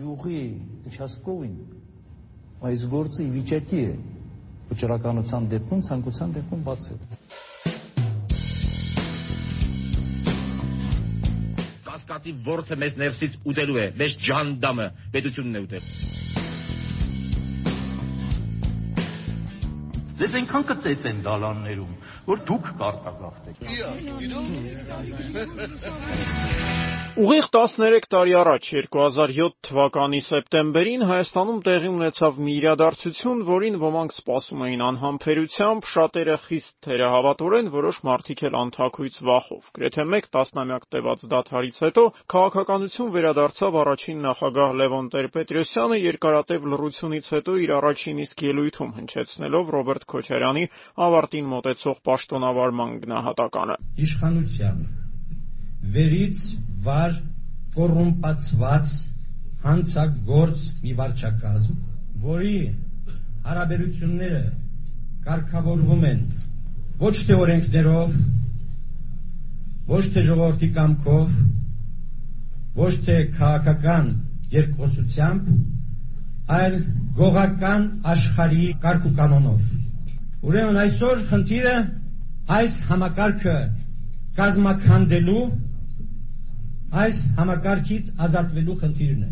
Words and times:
գյուղի 0.00 0.40
участковին 0.88 1.56
այս 2.68 2.82
գործը 2.92 3.20
ի 3.24 3.30
վիճակի 3.34 3.80
է 3.84 3.90
վճռականության 4.70 5.48
դեպքում 5.50 5.80
ցանկության 5.88 6.30
դեպքում 6.36 6.62
բացել։ 6.68 6.98
Կասկածի 11.88 12.32
ворթը 12.46 12.78
մեզ 12.80 12.96
ներսից 13.02 13.36
ուտելու 13.52 13.78
է, 13.82 13.86
մեզ 14.00 14.16
ջանդամը 14.28 14.86
պետությունն 15.16 15.54
է 15.60 15.64
ուտել։ 15.66 15.84
Ձեզ 20.20 20.32
այնքան 20.40 20.64
կծեց 20.68 21.00
են 21.10 21.18
դալաններում, 21.24 21.92
որ 22.28 22.42
դուք 22.50 22.64
կարտագախտեք։ 22.80 23.56
Իա, 23.76 23.88
գիտու՞մ։ 24.20 24.60
Ուղիղ 27.18 27.46
13 27.50 28.04
տարի 28.06 28.34
առաջ 28.38 28.66
2007 28.70 29.54
թվականի 29.66 30.18
սեպտեմբերին 30.26 31.00
Հայաստանում 31.08 31.56
տեղի 31.66 31.88
ունեցավ 31.90 32.36
մի 32.46 32.52
իրադարձություն, 32.60 33.40
որին 33.48 33.78
ոմանք 33.82 34.14
սպասում 34.14 34.62
էին 34.66 34.84
անհամբերությամբ, 34.88 35.88
շատերը 35.94 36.36
խիստ 36.44 36.70
թերահավատորեն, 36.86 37.70
որոշ 37.74 37.98
մարդիկ 38.06 38.44
էլ 38.46 38.58
անթաքույց 38.60 39.18
վախով։ 39.26 39.72
Գրեթե 39.80 40.06
1 40.20 40.30
տասնամյակ 40.38 40.86
տևած 40.94 41.26
դադարից 41.34 41.82
հետո 41.90 42.06
քաղաքականություն 42.30 43.12
վերադարձավ 43.18 43.80
առաջին 43.82 44.22
նախագահ 44.30 44.78
Լևոն 44.78 45.10
Տեր-Պետրոսյանը 45.18 46.00
երկարատև 46.06 46.70
լռությունից 46.70 47.34
հետո 47.34 47.58
իր 47.66 47.74
առաջին 47.80 48.22
իսկ 48.30 48.46
ելույթում 48.54 48.94
հնչեցնելով 49.00 49.74
Ռոբերտ 49.74 50.08
Քոչարյանի 50.14 50.64
ավարտին 51.10 51.52
մոտեցող 51.58 52.00
պաշտոնավարման 52.06 52.96
գնահատականը։ 53.02 53.78
Իշխանության 54.06 54.99
վերից 55.94 56.42
վար 56.84 57.16
կոռումպացված 57.76 58.94
հանցագործ 59.64 60.62
մի 60.84 60.92
վարչակազմ, 61.00 61.80
որի 62.24 62.58
հարաբերությունները 63.46 64.42
կարգավորվում 65.26 66.06
են 66.10 66.22
ոչ 67.00 67.14
թե 67.28 67.36
օրենքներով, 67.44 68.14
ոչ 69.90 70.02
թե 70.14 70.24
ժողովրդի 70.28 70.68
կամքով, 70.76 71.36
ոչ 72.80 72.92
թե 73.06 73.16
քաղաքական 73.36 74.10
երկխոսությամբ, 74.54 75.48
այլ 76.56 76.76
գողական 77.20 77.86
աշխարհի 78.12 78.68
կարգ 78.82 79.08
ու 79.10 79.14
կանոնով։ 79.20 79.60
Ուրեմն 80.50 80.78
այսօր 80.84 81.24
խնդիրը 81.30 81.74
այս 82.56 82.78
համակարգը 82.90 83.56
կազմակերպելու 84.38 85.42
այս 86.90 87.18
համակարգից 87.38 88.08
ազատվելու 88.26 88.74
խնդիրն 88.80 89.22
է։ 89.26 89.30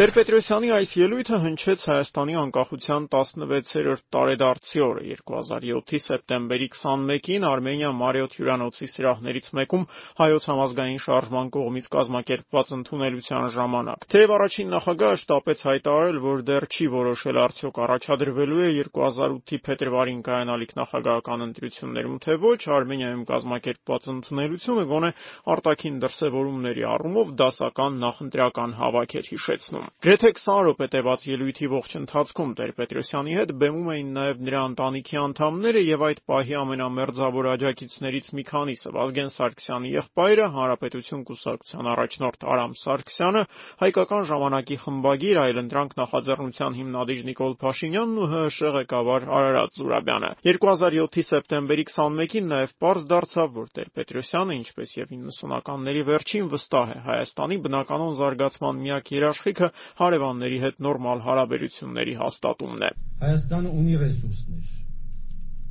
Տեր-Պետրոսյանի 0.00 0.70
այս 0.72 0.92
ելույթը 0.96 1.38
հնչեց 1.42 1.82
Հայաստանի 1.84 2.36
անկախության 2.40 3.06
16-րդ 3.12 4.04
տարեդարձի 4.16 4.80
օրը 4.84 5.02
2007-ի 5.08 5.98
սեպտեմբերի 6.04 6.68
21-ին 6.76 7.44
Արմենիա 7.48 7.90
Մարիոթ 7.98 8.36
հյուրանոցի 8.38 8.88
սրահներից 8.92 9.50
մեկում 9.58 9.84
հայոց 10.20 10.46
համազգային 10.50 11.02
շարժման 11.04 11.50
կողմից 11.56 11.90
կազմակերպված 11.96 12.72
ընդունելության 12.78 13.44
ժամանակ։ 13.58 14.06
Թեև 14.16 14.32
առաջին 14.40 14.72
նախագահը 14.76 15.20
շտապեց 15.20 15.66
հայտարարել, 15.68 16.22
որ 16.24 16.42
դեռ 16.48 16.68
չի 16.70 16.88
որոշել 16.96 17.42
արդյոք 17.44 17.82
առաջադրվելու 17.84 18.64
է 18.64 18.72
2008-ի 18.80 19.60
փետրվարին 19.68 20.24
կայանալիք 20.30 20.74
նախագահական 20.80 21.46
ընտրություններում, 21.50 22.16
թե 22.24 22.38
ոչ, 22.48 22.60
Արմենիայում 22.80 23.28
կազմակերպված 23.34 24.10
ընդունելությունը 24.16 24.88
գոնե 24.96 25.14
արտաքին 25.58 26.02
դրսևորումների 26.08 26.90
առումով 26.96 27.36
դասական 27.44 28.02
նախընտրական 28.08 28.78
հավաք 28.80 29.20
էր 29.20 29.32
հիշեցնում։ 29.34 29.89
Գրեթե 30.00 30.30
20 30.32 30.62
րոպե 30.64 30.86
տևած 30.94 31.24
ելույթի 31.28 31.66
ողջ 31.68 31.94
ընթացքում 31.98 32.52
Տեր-Պետրոսյանի 32.56 33.34
հետ 33.36 33.50
բեմում 33.60 33.88
էին 33.92 34.12
նաև 34.16 34.38
նրա 34.46 34.60
ընտանիքի 34.70 35.16
անդամները 35.20 35.80
եւ 35.84 36.04
այդ 36.06 36.20
պահի 36.30 36.54
ամենամերձավոր 36.60 37.48
աջակիցներից 37.50 38.30
մի 38.38 38.44
քանիսը՝ 38.48 38.92
Վազգեն 38.96 39.28
Սարգսյանի 39.34 39.92
եղբայրը, 40.00 40.46
Հանրապետություն 40.56 41.24
կուսակցության 41.28 41.90
առաջնորդ 41.92 42.46
Արամ 42.48 42.72
Սարգսյանը, 42.80 43.42
Հայկական 43.84 44.24
ժամանակի 44.30 44.76
խմբագիր 44.80 45.40
այլընտրանք 45.44 45.92
նախաձեռնության 46.00 46.78
հիմնադիր 46.80 47.20
Նիկոլ 47.28 47.54
Փաշինյանն 47.60 48.16
ու 48.24 48.30
ՀՀՇ 48.40 48.72
ղեկավար 48.80 49.28
Արարատ 49.36 49.70
Զուրաբյանը։ 49.76 50.32
2007-ի 50.48 51.26
սեպտեմբերի 51.28 51.84
21-ին 51.92 52.50
նաև 52.56 52.74
պարզ 52.80 53.04
դարձավ, 53.10 53.48
որ 53.60 53.68
Տեր-Պետրոսյանը, 53.76 54.58
ինչպես 54.64 54.96
եւ 55.00 55.14
90-ականների 55.20 56.02
վերջին, 56.08 56.50
վստահ 56.54 56.90
է 56.90 56.98
Հայաստանի 57.10 57.60
բնականոն 57.68 58.18
զարգացման 58.20 58.80
միակ 58.80 59.12
երաշխիքը 59.20 59.70
հարևանների 60.00 60.58
հետ 60.64 60.82
նորմալ 60.86 61.22
հարաբերությունների 61.26 62.14
հաստատումն 62.20 62.84
է։ 62.88 62.90
Հայաստանը 63.24 63.72
ունի 63.80 63.96
ռեսուրսներ։ 64.02 64.76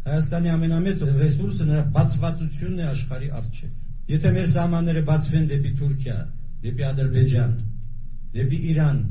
Հայաստանի 0.10 0.52
ամենամեծ 0.56 1.02
ռեսուրսը 1.20 1.66
նրա 1.70 1.84
բացվածությունն 1.96 2.80
է 2.80 2.86
աշխարհի 2.90 3.30
առջև։ 3.40 3.74
Եթե 4.10 4.30
մեր 4.36 4.48
սահմանները 4.54 5.02
բացվեն 5.10 5.50
դեպի 5.50 5.72
Թուրքիա, 5.80 6.18
դեպի 6.64 6.86
Ադրբեջան, 6.90 7.52
դեպի 8.40 8.60
Իրան, 8.70 9.02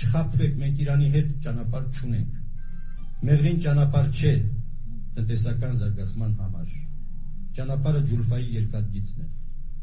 չխափվեք, 0.00 0.54
մենք 0.60 0.80
Իրանի 0.84 1.10
հետ 1.16 1.34
ճանապարհ 1.44 1.84
չունենք։ 1.98 2.38
Մեղրին 3.30 3.58
ճանապարհ 3.64 4.08
չէ 4.16 4.32
տնտեսական 5.18 5.76
զարգացման 5.80 6.32
համար։ 6.40 6.72
Ճանապարհը 7.58 8.00
ջուլֆայի 8.10 8.48
երկաթգիծն 8.56 9.24
է։ 9.24 9.28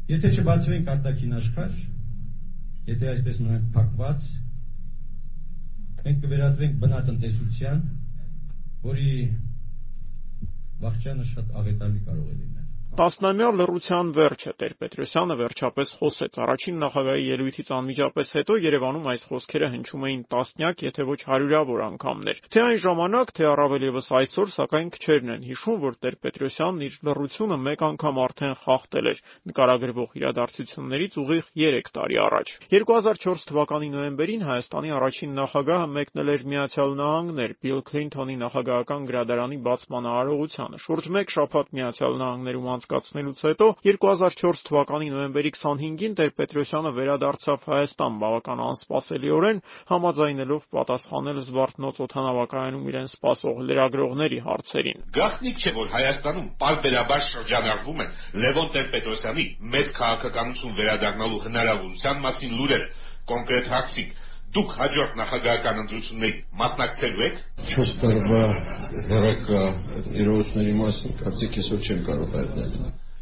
Եթե 0.08 0.32
չբացվենք 0.38 0.90
արտաքին 0.94 1.38
աշխարհ, 1.38 1.78
եթե 2.88 3.10
այսպես 3.12 3.40
մնանք 3.44 3.66
փակված, 3.76 4.28
մենք 6.04 6.20
կվերածվենք 6.24 6.76
բնատնտեսության, 6.84 7.82
որի 8.88 9.12
վախճանը 10.84 11.26
շատ 11.32 11.52
աղետալի 11.62 12.02
կարող 12.08 12.28
է 12.32 12.36
լինել։ 12.38 12.57
Տասնամյա 12.96 13.48
լռության 13.54 14.08
վերջը 14.16 14.52
Տեր-Պետրոսյանը 14.60 15.34
վերջապես 15.38 15.90
խոսեց։ 15.98 16.38
Առաջին 16.42 16.78
նախագահի 16.82 17.26
ելույթից 17.28 17.68
անմիջապես 17.76 18.32
հետո 18.38 18.54
Երևանում 18.64 19.04
այս 19.12 19.22
խոսքերը 19.28 19.68
հնչում 19.74 20.06
էին 20.08 20.22
տասնյակ, 20.34 20.82
եթե 20.88 21.06
ոչ 21.08 21.18
հարյուրավոր 21.28 21.82
անգամներ։ 21.88 22.40
Թե 22.48 22.62
այն 22.64 22.80
ժամանակ, 22.88 23.32
թե 23.38 23.46
առավել 23.52 23.86
եւս 23.88 24.08
այսօր, 24.18 24.50
սակայն 24.56 24.88
քչերն 24.98 25.30
են 25.36 25.46
հիշում, 25.46 25.78
որ 25.84 25.94
Տեր-Պետրոսյանն 26.08 26.82
իր 26.88 26.96
լռությունը 27.06 27.58
մեկ 27.68 27.84
անգամ 27.88 28.18
արդեն 28.24 28.54
խախտել 28.66 29.10
էր 29.12 29.22
նկարագրվող 29.52 30.18
իրադարձություններից 30.18 31.20
ուղիղ 31.22 31.46
3 31.54 31.92
տարի 31.98 32.18
առաջ։ 32.24 32.48
2004 32.72 33.46
թվականի 33.52 33.88
նոյեմբերին 33.94 34.42
Հայաստանի 34.48 34.90
առաջին 34.98 35.38
նախագահը 35.38 35.88
մեկնել 35.98 36.28
էր 36.34 36.42
Միացյալ 36.48 36.92
Նահանգներ 36.98 37.56
Բիլ 37.62 37.80
Քլինթոնի 37.88 38.36
նախագահական 38.42 39.08
գրադարանի 39.12 39.58
բացման 39.68 40.08
արարողությանը։ 40.08 40.82
Շուրջ 40.88 41.10
1 41.18 41.34
շաբաթ 41.38 41.72
Միացյալ 41.78 42.18
Նահանգներում 42.18 42.68
անցկացնելուց 42.78 43.40
հետո 43.44 43.66
2004 43.84 44.60
թվականի 44.68 45.08
նոյեմբերի 45.12 45.50
25-ին 45.58 46.14
Տեր-Պետրոսյանը 46.18 46.92
վերադարձավ 46.98 47.66
Հայաստան 47.68 48.18
բավական 48.22 48.62
անսպասելիորեն, 48.68 49.60
համաձայնելով 49.90 50.62
պատասխանել 50.78 51.40
Զվարթնոց 51.48 52.00
օդանավակայանում 52.06 52.86
իրեն 52.92 53.10
սպասող 53.12 53.60
լրագրողների 53.68 54.38
հարցերին։ 54.46 55.04
Գաղտնիք 55.18 55.58
չէ, 55.58 55.72
որ 55.78 55.92
Հայաստանում 55.98 56.48
պարբերաբար 56.62 57.22
շրջանառվում 57.28 58.02
են 58.04 58.14
Լևոն 58.46 58.72
Տեր-Պետրոսյանի 58.78 59.46
մեծ 59.74 59.92
քաղաքականություն 59.98 60.78
վերադառնալու 60.78 61.44
հնարավորության 61.48 62.24
մասին 62.28 62.56
լուրերը, 62.58 62.88
կոնկրետ 63.28 63.72
հարցիկ 63.74 64.16
դուք 64.56 64.70
հաջորդ 64.78 65.18
նախագահական 65.20 65.82
ընտրությունների 65.82 66.38
մասնակցելու 66.62 67.26
եք 67.26 67.42
4 67.74 67.98
տարվա 68.04 68.44
հերակա 69.10 69.66
իրողությունների 70.22 70.78
մասին 70.78 71.20
կարծիք 71.20 71.60
այսօր 71.62 71.84
չեմ 71.88 72.00
կարող 72.08 72.34
հայտնել 72.38 72.72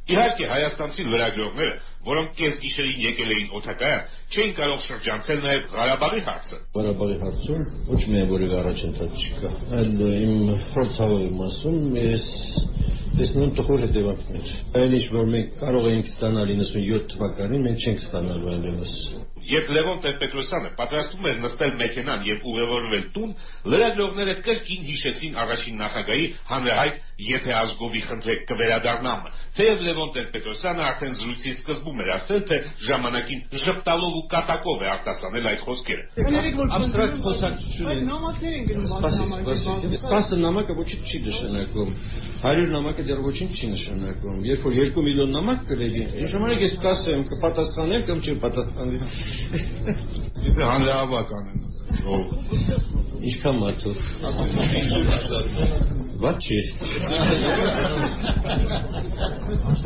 Իհարկե 0.06 0.46
հայաստանցի 0.46 1.04
լրագրողները, 1.10 1.78
որոնք 2.06 2.34
կես 2.38 2.58
գիշերին 2.62 3.00
եկել 3.04 3.32
էին 3.36 3.48
օթակայան, 3.58 4.12
չէին 4.36 4.52
կարող 4.58 4.84
շրջանցել 4.84 5.40
նաև 5.46 5.64
Ղարաբաղի 5.72 6.22
հարցը։ 6.28 6.58
Ղարաբաղի 6.76 7.16
հարցում 7.22 7.64
ոչ 7.88 7.98
միայն 8.12 8.30
որևէ 8.30 8.56
առաջընթաց 8.60 9.24
չկա, 9.26 9.50
այլ 9.80 10.04
իմ 10.06 10.52
ֆրոնտալի 10.76 11.26
մասում 11.40 11.98
ես 12.04 12.28
տեսնում 13.16 13.52
տխուր 13.58 13.82
հետևանքներ։ 13.86 14.54
Այն 14.78 14.96
ինչ 15.00 15.04
որ 15.16 15.28
մենք 15.34 15.52
կարող 15.64 15.90
էինք 15.90 16.10
ստանալ 16.14 16.50
97 16.54 17.06
թվականին, 17.16 17.66
մենք 17.66 17.86
չենք 17.86 18.02
ստանալու 18.06 18.50
այնպես։ 18.54 18.94
Երբ 19.46 19.68
Լևոն 19.76 19.98
Տեր-Պետրոսյանը 20.02 20.70
պատրաստում 20.78 21.26
էր 21.30 21.36
նստել 21.44 21.72
մեքենան 21.80 22.24
եւ 22.26 22.46
ուղևորվել 22.50 23.04
տուն, 23.16 23.34
լրագրողները 23.72 24.34
կրկին 24.46 24.86
հիշեցին 24.86 25.36
առաջին 25.42 25.76
նախագահի 25.82 26.26
հանրահայտ 26.50 26.96
«Եթե 27.26 27.52
ազգովի 27.56 28.02
խնդրեք 28.06 28.40
կվերադառնամ»։ 28.50 29.20
Թեև 29.56 29.84
Լևոն 29.86 30.10
Տեր-Պետրոսյանը 30.16 30.82
արդեն 30.86 31.14
զրույցի 31.20 31.52
սկզբում 31.56 32.02
էր 32.06 32.10
ասել, 32.16 32.40
թե 32.50 32.58
ժամանակին 32.86 33.40
ժպտալով 33.66 34.16
ու 34.16 34.24
կատակով 34.34 34.84
է 34.86 34.90
արտասանել 34.96 35.48
այդ 35.52 35.60
խոսքերը։ 35.66 36.04
Абստրակտ 36.76 37.16
խոսակցություն 37.26 37.86
է։ 37.86 37.98
Նամակներ 38.06 38.56
են 38.56 38.66
գնում 38.66 38.86
Սպասի, 38.86 39.22
10 40.06 40.42
նամակը 40.42 40.76
ոչինչ 40.76 41.04
չի 41.06 41.18
նշանակում։ 41.26 41.90
100 42.46 42.68
նամակը 42.76 43.04
դեռ 43.06 43.20
ոչինչ 43.26 43.52
չի 43.56 43.68
նշանակում։ 43.72 44.40
Երբ 44.46 44.66
որ 44.66 44.76
2 44.76 45.04
միլիոն 45.06 45.32
նամակ 45.36 45.62
կլեվի, 45.70 46.02
ինչ 46.20 46.28
ժամանակ 46.34 46.64
ես 46.66 46.74
կասեմ, 46.84 47.24
կպատասխանեմ 47.32 48.04
կամ 48.10 48.20
չի 48.26 48.34
պատասխանի։ 48.44 49.00
Եթե 50.46 50.62
հանրահավաք 50.70 51.32
անեն, 51.38 51.60
ով 52.12 52.22
Ինչքան 53.26 53.56
մարդու։ 53.62 53.94
Ված 56.22 56.46
չի։ 56.46 56.58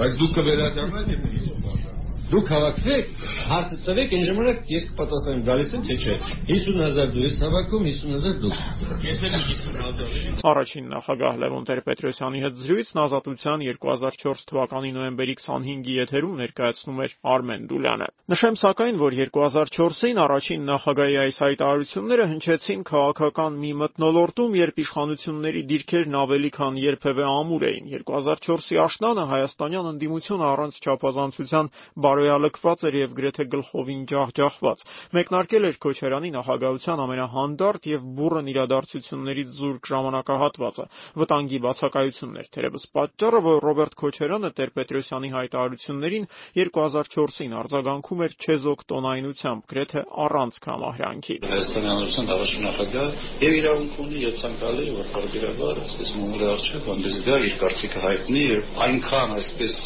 բայց 0.00 0.18
դուք 0.20 0.32
կվերադառնաք 0.38 1.12
եթե 1.14 1.28
իսկ 1.40 1.99
Դուք 2.30 2.46
հավաքվեք, 2.46 3.08
հարցը 3.50 3.76
տվեք, 3.86 4.12
այն 4.14 4.24
ժամանակ 4.28 4.68
ես 4.70 4.84
կպատասխանեմ 4.90 5.40
գալիս 5.48 5.70
եմ 5.74 5.80
թե 5.88 5.94
չէ։ 5.98 6.12
50000 6.50 7.08
դու 7.14 7.24
ես 7.24 7.38
հավաքում, 7.42 7.88
50000 7.90 8.36
դուք։ 8.44 8.60
ես 9.06 9.24
էլ 9.26 9.34
50000 9.34 10.44
Առաջին 10.50 10.86
նախագահ 10.94 11.40
Լևոն 11.42 11.66
Տեր-Պետրոսյանի 11.70 12.42
հետ 12.44 12.60
զրույցն 12.60 13.00
ազատության 13.02 13.64
2004 13.66 14.44
թվականի 14.50 14.92
նոյեմբերի 14.94 15.34
25-ի 15.40 15.96
եթերում 16.00 16.38
ներկայացնում 16.40 17.02
էր 17.02 17.16
Արմեն 17.34 17.66
Դուլյանը։ 17.70 18.08
Նշեմ 18.30 18.56
սակայն, 18.60 19.00
որ 19.00 19.16
2004-ին 19.20 20.22
առաջին 20.22 20.64
նախագահի 20.70 21.16
այս 21.20 21.36
հայտարարությունները 21.50 22.28
հնչեցին 22.30 22.82
քաղաքական 22.90 23.58
մի 23.60 23.72
մթնոլորտում, 23.80 24.56
երբ 24.60 24.80
իշխանությունների 24.84 25.62
դիրքերն 25.70 26.18
ավելի 26.20 26.50
քան 26.54 26.78
երբևէ 26.84 27.26
ամուր 27.30 27.66
էին։ 27.70 27.90
2004-ի 27.90 28.80
աշնանը 28.86 29.24
հայաստանյան 29.34 29.90
ընդդիմությունը 29.90 30.46
առանց 30.50 30.80
չափազանցության 30.80 31.70
բարոյալքված 32.20 32.82
էր 32.88 32.96
եւ 33.00 33.12
գրեթե 33.16 33.44
գլխովին 33.52 34.00
ջախջախված։ 34.10 34.82
Մեկնարկել 35.16 35.64
էր 35.70 35.76
Քոչարյանի 35.84 36.30
նախագահության 36.36 37.02
ամենահանդարտ 37.04 37.88
եւ 37.90 38.02
բուրըն 38.20 38.50
իրադարձություններից 38.52 39.54
զուրկ 39.60 39.88
ժամանակահատվածը։ 39.90 40.84
Վտանգի 41.20 41.60
բացակայությունն 41.64 42.40
էր 42.40 42.50
թերևս 42.56 42.84
պատճառը, 43.00 43.40
որ 43.48 43.58
Ռոբերտ 43.70 43.94
Քոչարյանը 44.00 44.50
Տեր-Պետրոսյանի 44.60 45.30
հայտարարություններին 45.40 46.28
2004-ին 46.60 47.56
արձագանքում 47.60 48.24
էր 48.26 48.36
չեզոք 48.40 48.84
տոնայնությամբ, 48.90 49.62
գրեթե 49.70 50.04
առանց 50.24 50.60
կամահրանքի։ 50.66 51.36
Հայաստանի 51.50 51.90
Հանրության 51.90 52.32
առաջին 52.36 52.64
նախագահ 52.68 53.08
եւ 53.40 53.58
իրավունք 53.60 54.00
ունի 54.04 54.20
եւ 54.26 54.34
ցանկալի 54.44 54.84
է 54.90 54.94
որ 55.00 55.10
բարբերաբար 55.14 55.82
այսպես 55.84 56.14
մամուլի 56.20 56.50
արժեք 56.50 56.90
հանդես 56.90 57.20
գա 57.30 57.38
իր 57.50 57.56
կարծիքը 57.64 58.04
հայտնի 58.04 58.44
եւ 58.50 58.80
այնքան 58.90 59.36
այսպես 59.40 59.78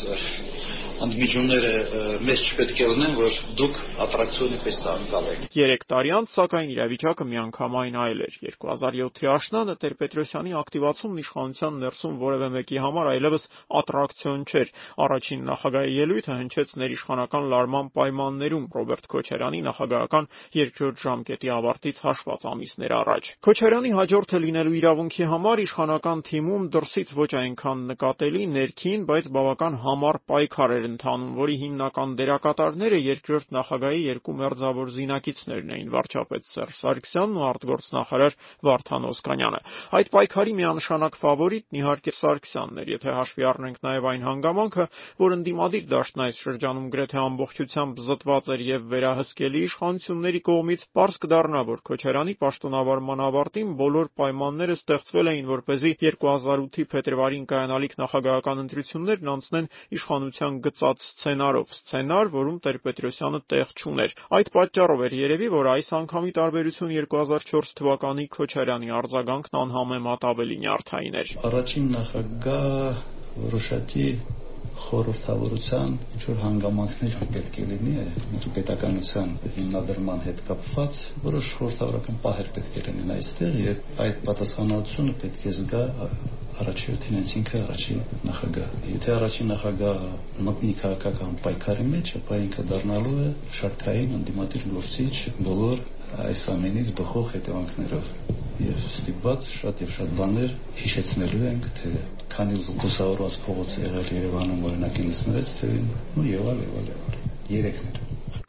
ընդմիջումները 1.02 1.70
մեզ 2.24 2.42
չպետք 2.48 2.80
է 2.84 2.86
լինեն, 2.90 3.14
որ 3.18 3.38
դուք 3.58 3.78
ատրակցիոնի 4.04 4.58
պես 4.64 4.78
անկալեք։ 4.94 5.40
3 5.54 5.86
տարի 5.90 6.12
անց, 6.14 6.34
սակայն 6.34 6.70
իրավիճակը 6.74 7.26
միանգամայն 7.30 7.96
այլ 8.04 8.22
էր։ 8.24 8.36
2007-ի 8.44 9.28
աշնանը 9.34 9.74
Տեր-Պետրոսյանի 9.84 10.54
ակտիվացումն 10.60 11.18
իշխանության 11.24 11.78
ներսում 11.84 12.14
որևէ 12.24 12.48
մեկի 12.54 12.78
համար 12.84 13.10
այլևս 13.14 13.44
ատրակցիոն 13.80 14.44
չէր։ 14.54 14.72
Առաջին 15.04 15.44
նախագահի 15.50 15.94
ելույթը 16.04 16.34
հնչեց 16.38 16.74
ներիշխանական 16.84 17.44
լարման 17.54 17.90
պայմաններում. 17.94 18.64
Ռոբերտ 18.74 19.08
Քոչարյանի 19.14 19.60
նախագահական 19.64 20.30
երկրորդ 20.54 21.04
ժամկետի 21.04 21.52
ավարտից 21.54 22.02
հաշված 22.04 22.46
ամիսներ 22.54 22.94
առաջ։ 22.94 23.30
Քոչարյանի 23.44 23.92
հաջորդը 23.98 24.38
լինելու 24.44 24.78
իրավունքի 24.78 25.28
համար 25.34 25.64
իշխանական 25.64 26.24
թիմում 26.28 26.68
դրսից 26.74 27.14
ոչ 27.18 27.30
այնքան 27.44 27.84
նկատելի 27.94 28.44
ներքին, 28.54 29.06
բայց 29.08 29.30
բավական 29.34 29.78
համառ 29.84 30.18
պայքար 30.30 30.74
էր 30.74 30.83
ընթանում, 30.88 31.32
որի 31.38 31.56
հիմնական 31.64 32.14
դերակատարները 32.18 32.98
երկրորդ 33.04 33.54
նախագահի 33.56 34.00
երկու 34.04 34.34
մերձավոր 34.40 34.92
զինակիցներն 34.94 35.72
էին՝ 35.74 35.88
վարչապետ 35.94 36.44
Սերժ 36.54 36.78
Սարգսյանն 36.84 37.38
ու 37.40 37.44
արտգործնախարար 37.48 38.36
Վարդան 38.68 39.08
Օսկանյանը։ 39.10 39.60
Այդ 39.98 40.10
պայքարի 40.14 40.54
միանշանակ 40.60 41.18
ֆավորիտն 41.24 41.78
իհարկե 41.80 42.14
Սարգսյանն 42.18 42.80
էր, 42.84 42.92
եթե 42.94 43.14
հաշվի 43.14 43.46
առնենք 43.50 43.78
նաև 43.84 44.08
այն 44.14 44.24
հանգամանքը, 44.28 44.86
որ 45.24 45.34
ընդդիմադիր 45.34 45.84
դաշտն 45.94 46.24
այս 46.24 46.40
շրջանում 46.44 46.88
գրեթե 46.94 47.18
ամբողջությամբ 47.24 48.02
զտված 48.04 48.50
էր 48.54 48.64
եւ 48.64 48.86
վերահսկելի 48.94 49.62
իշխանությունների 49.68 50.40
կողմից, 50.48 50.86
པարզ 50.94 51.18
կդառնա, 51.24 51.60
որ 51.74 51.82
Քոչարյանի 51.88 52.34
պաշտոնավարման 52.44 53.24
ավարտին 53.24 53.74
բոլոր 53.80 54.10
պայմանները 54.20 54.76
ստեղծվել 54.78 55.30
էին, 55.34 55.48
որպեսզի 55.54 55.92
2008-ի 56.04 56.84
փետրվարին 56.94 57.46
կայանալիք 57.54 57.94
նախագահական 58.04 58.62
ընտրություններն 58.64 59.32
անցնեն 59.34 59.70
իշխանության 59.98 60.60
գծած 60.74 61.04
սցենարով, 61.06 61.72
սցենար, 61.74 62.30
որում 62.34 62.56
Տեր-Պետրոսյանը 62.64 63.40
տեղ 63.52 63.74
չուներ։ 63.78 64.14
Այդ 64.38 64.48
պատճառով 64.56 65.04
էր 65.06 65.14
երևի, 65.20 65.48
որ 65.54 65.68
այս 65.74 65.90
անգամի 65.98 66.32
տարբերություն 66.38 66.94
2004 66.98 67.74
թվականի 67.78 68.26
Քոչարյանի 68.34 68.90
արձագանքն 68.98 69.58
անհամեմատ 69.62 70.26
ավելի 70.34 70.56
նյարդային 70.64 71.18
էր։ 71.22 71.32
Առաջին 71.50 71.86
նախագահ 71.94 73.04
որոշակի 73.44 74.08
խորհրդավորության 74.82 75.92
ինչ 76.14 76.22
որ 76.28 76.38
հանգամանքներ 76.44 77.16
պետք 77.34 77.58
է 77.62 77.66
լինի 77.70 77.94
պետականության 78.58 79.34
հիմնադրման 79.56 80.22
հետ 80.26 80.42
կապված 80.48 81.02
որոշ 81.24 81.50
խորհրդավորական 81.58 82.20
պահեր 82.24 82.48
պետք 82.58 82.78
է 82.80 82.84
լինեն 82.88 83.12
այստեղ 83.16 83.58
եւ 83.64 84.00
այդ 84.04 84.22
պատասխանատվությունը 84.28 85.14
պետք 85.24 85.44
է 85.44 85.54
զգա 85.58 85.84
առաջին 86.62 87.14
ինքը 87.38 87.60
առաջին 87.64 88.02
նախագահ 88.28 88.74
եթե 88.90 89.14
առաջին 89.14 89.48
նախագահը 89.52 90.10
մտնի 90.48 90.74
քաղաքական 90.82 91.32
պայքարի 91.46 91.86
մեջ 91.94 92.12
ապա 92.20 92.38
ինքը 92.44 92.64
դառնալու 92.70 93.14
է 93.24 93.30
շարքային 93.58 94.14
ընդդիմադիր 94.18 94.66
գործիչ 94.74 95.16
բոլոր 95.48 95.82
այս 96.22 96.42
ամենից 96.54 96.90
բխող 96.98 97.30
հետևանքներով 97.34 98.10
եւ 98.64 98.82
ստիպված 98.90 99.46
շատ 99.58 99.80
եւ 99.84 99.94
շատ 99.98 100.12
բաներ 100.20 100.52
հիշեցնելու 100.80 101.44
ենք 101.50 101.70
թե 101.80 101.92
քանի 102.34 102.60
լուսավորված 102.64 103.38
փողոց 103.46 103.76
եղել 103.82 104.10
Երևանում 104.18 104.66
օրինակ 104.70 105.00
96 105.04 105.56
թվին 105.60 105.88
ու 106.20 106.26
եւալ 106.30 106.60
եւալ 106.66 106.92
եւալ 106.94 107.18
երեքներ 107.54 108.04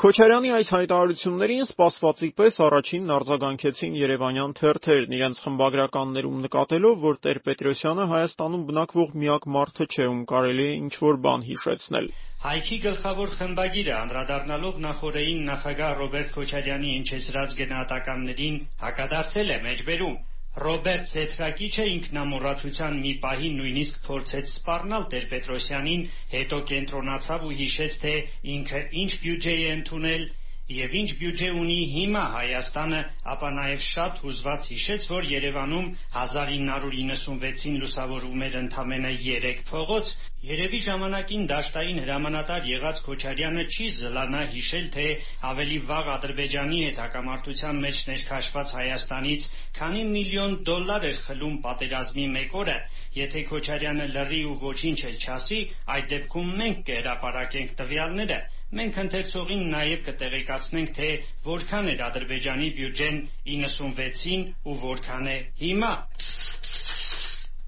Քոչարյանի 0.06 0.50
այս 0.56 0.70
հայտարարություններին 0.76 1.66
սպասվածի 1.66 2.30
պես 2.40 2.58
առաջինն 2.66 3.14
արձագանքեցին 3.16 3.94
Երևանյան 4.02 4.56
թերթերն 4.60 5.16
իրենց 5.18 5.42
խմբագրականներում 5.46 6.42
նկատելով, 6.46 6.98
որ 7.06 7.20
Տեր-Պետրոսյանը 7.26 8.08
Հայաստանում 8.12 8.66
բնակվող 8.70 9.16
միակ 9.24 9.48
մարդը 9.56 9.88
չէ, 9.96 10.08
ում 10.12 10.22
կարելի 10.34 10.66
է 10.66 10.76
ինչ-որ 10.82 11.22
բան 11.26 11.46
հիշեցնել։ 11.50 12.10
Հայքի 12.46 12.78
գլխավոր 12.82 13.32
խմբագիրը 13.38 13.94
անդրադառնալով 14.00 14.76
նախորդային 14.84 15.40
նախագահ 15.50 15.94
Ռոբերտ 16.00 16.28
Քոչարյանի 16.36 16.92
հնչեցրած 16.96 17.56
գնահատականներին 17.60 18.60
հակադարձել 18.82 19.54
է 19.56 19.58
մեջբերում. 19.64 20.20
Ռոբերտ 20.66 21.10
Սեթրակիչը 21.14 21.86
ինքնամոռացության 21.94 23.00
մի 23.06 23.14
պահի 23.26 23.50
նույնիսկ 23.56 23.98
փորձեց 24.10 24.52
սպառնալ 24.52 25.10
Տեր-Պետրոսյանին, 25.16 26.06
հետո 26.36 26.62
կենտրոնացավ 26.76 27.50
ու 27.50 27.58
հիշեց, 27.66 27.98
թե 28.06 28.14
ինքը 28.60 28.84
ինչ 29.06 29.12
բյուջե 29.26 29.56
է 29.66 29.74
ընդունել 29.80 30.30
եւ 30.74 30.94
ինչ 30.98 31.10
բյուջե 31.18 31.48
ունի 31.62 31.76
հիմա 31.94 32.22
Հայաստանը, 32.36 33.00
ապա 33.34 33.50
նաեւ 33.56 33.82
շատ 33.88 34.22
հուզված 34.26 34.70
հիշեց, 34.72 35.04
որ 35.12 35.28
Երևանում 35.32 35.90
1996-ին 36.22 37.76
լուսավորվում 37.84 38.46
էր 38.48 38.58
ընդամենը 38.62 39.12
3 39.26 39.62
փողոց, 39.70 40.10
Երևի 40.46 40.80
ժամանակին 40.86 41.46
դաշտային 41.52 42.00
հրամանատար 42.06 42.66
եղած 42.70 43.04
Քոչարյանը 43.06 43.68
չի 43.76 43.86
զլանա 44.00 44.42
հիշել, 44.56 44.90
թե 44.96 45.06
ավելի 45.52 45.80
վաղ 45.92 46.10
Ադրբեջանի 46.16 46.82
հետ 46.86 47.00
հակամարտության 47.04 47.80
մեջ 47.86 48.02
ներքաշված 48.10 48.74
Հայաստանից 48.80 49.48
քանի 49.78 50.04
միլիոն 50.18 50.58
դոլար 50.70 51.08
էր 51.14 51.18
խլում 51.30 51.56
պատերազմի 51.66 52.28
մեկ 52.36 52.60
օրը, 52.62 52.78
եթե 53.22 53.46
Քոչարյանը 53.54 54.12
լռի 54.18 54.44
ու 54.50 54.60
ոչինչ 54.66 55.00
էլ 55.14 55.18
չասի, 55.26 55.64
այդ 55.96 56.12
դեպքում 56.16 56.54
մենք 56.62 56.86
կհրապարակենք 56.90 57.76
տվյալները, 57.82 58.40
Մենք 58.74 58.96
ընթերցողին 59.02 59.60
նաև 59.72 60.00
կտեղեկացնենք, 60.06 60.94
թե 60.98 61.10
որքան 61.48 61.90
էր 61.92 62.00
Ադրբեջանի 62.06 62.70
բյուջեն 62.78 63.20
96-ին 63.52 64.46
ու 64.66 64.78
որքան 64.86 65.30
է 65.30 65.36
հիմա։ 65.62 65.92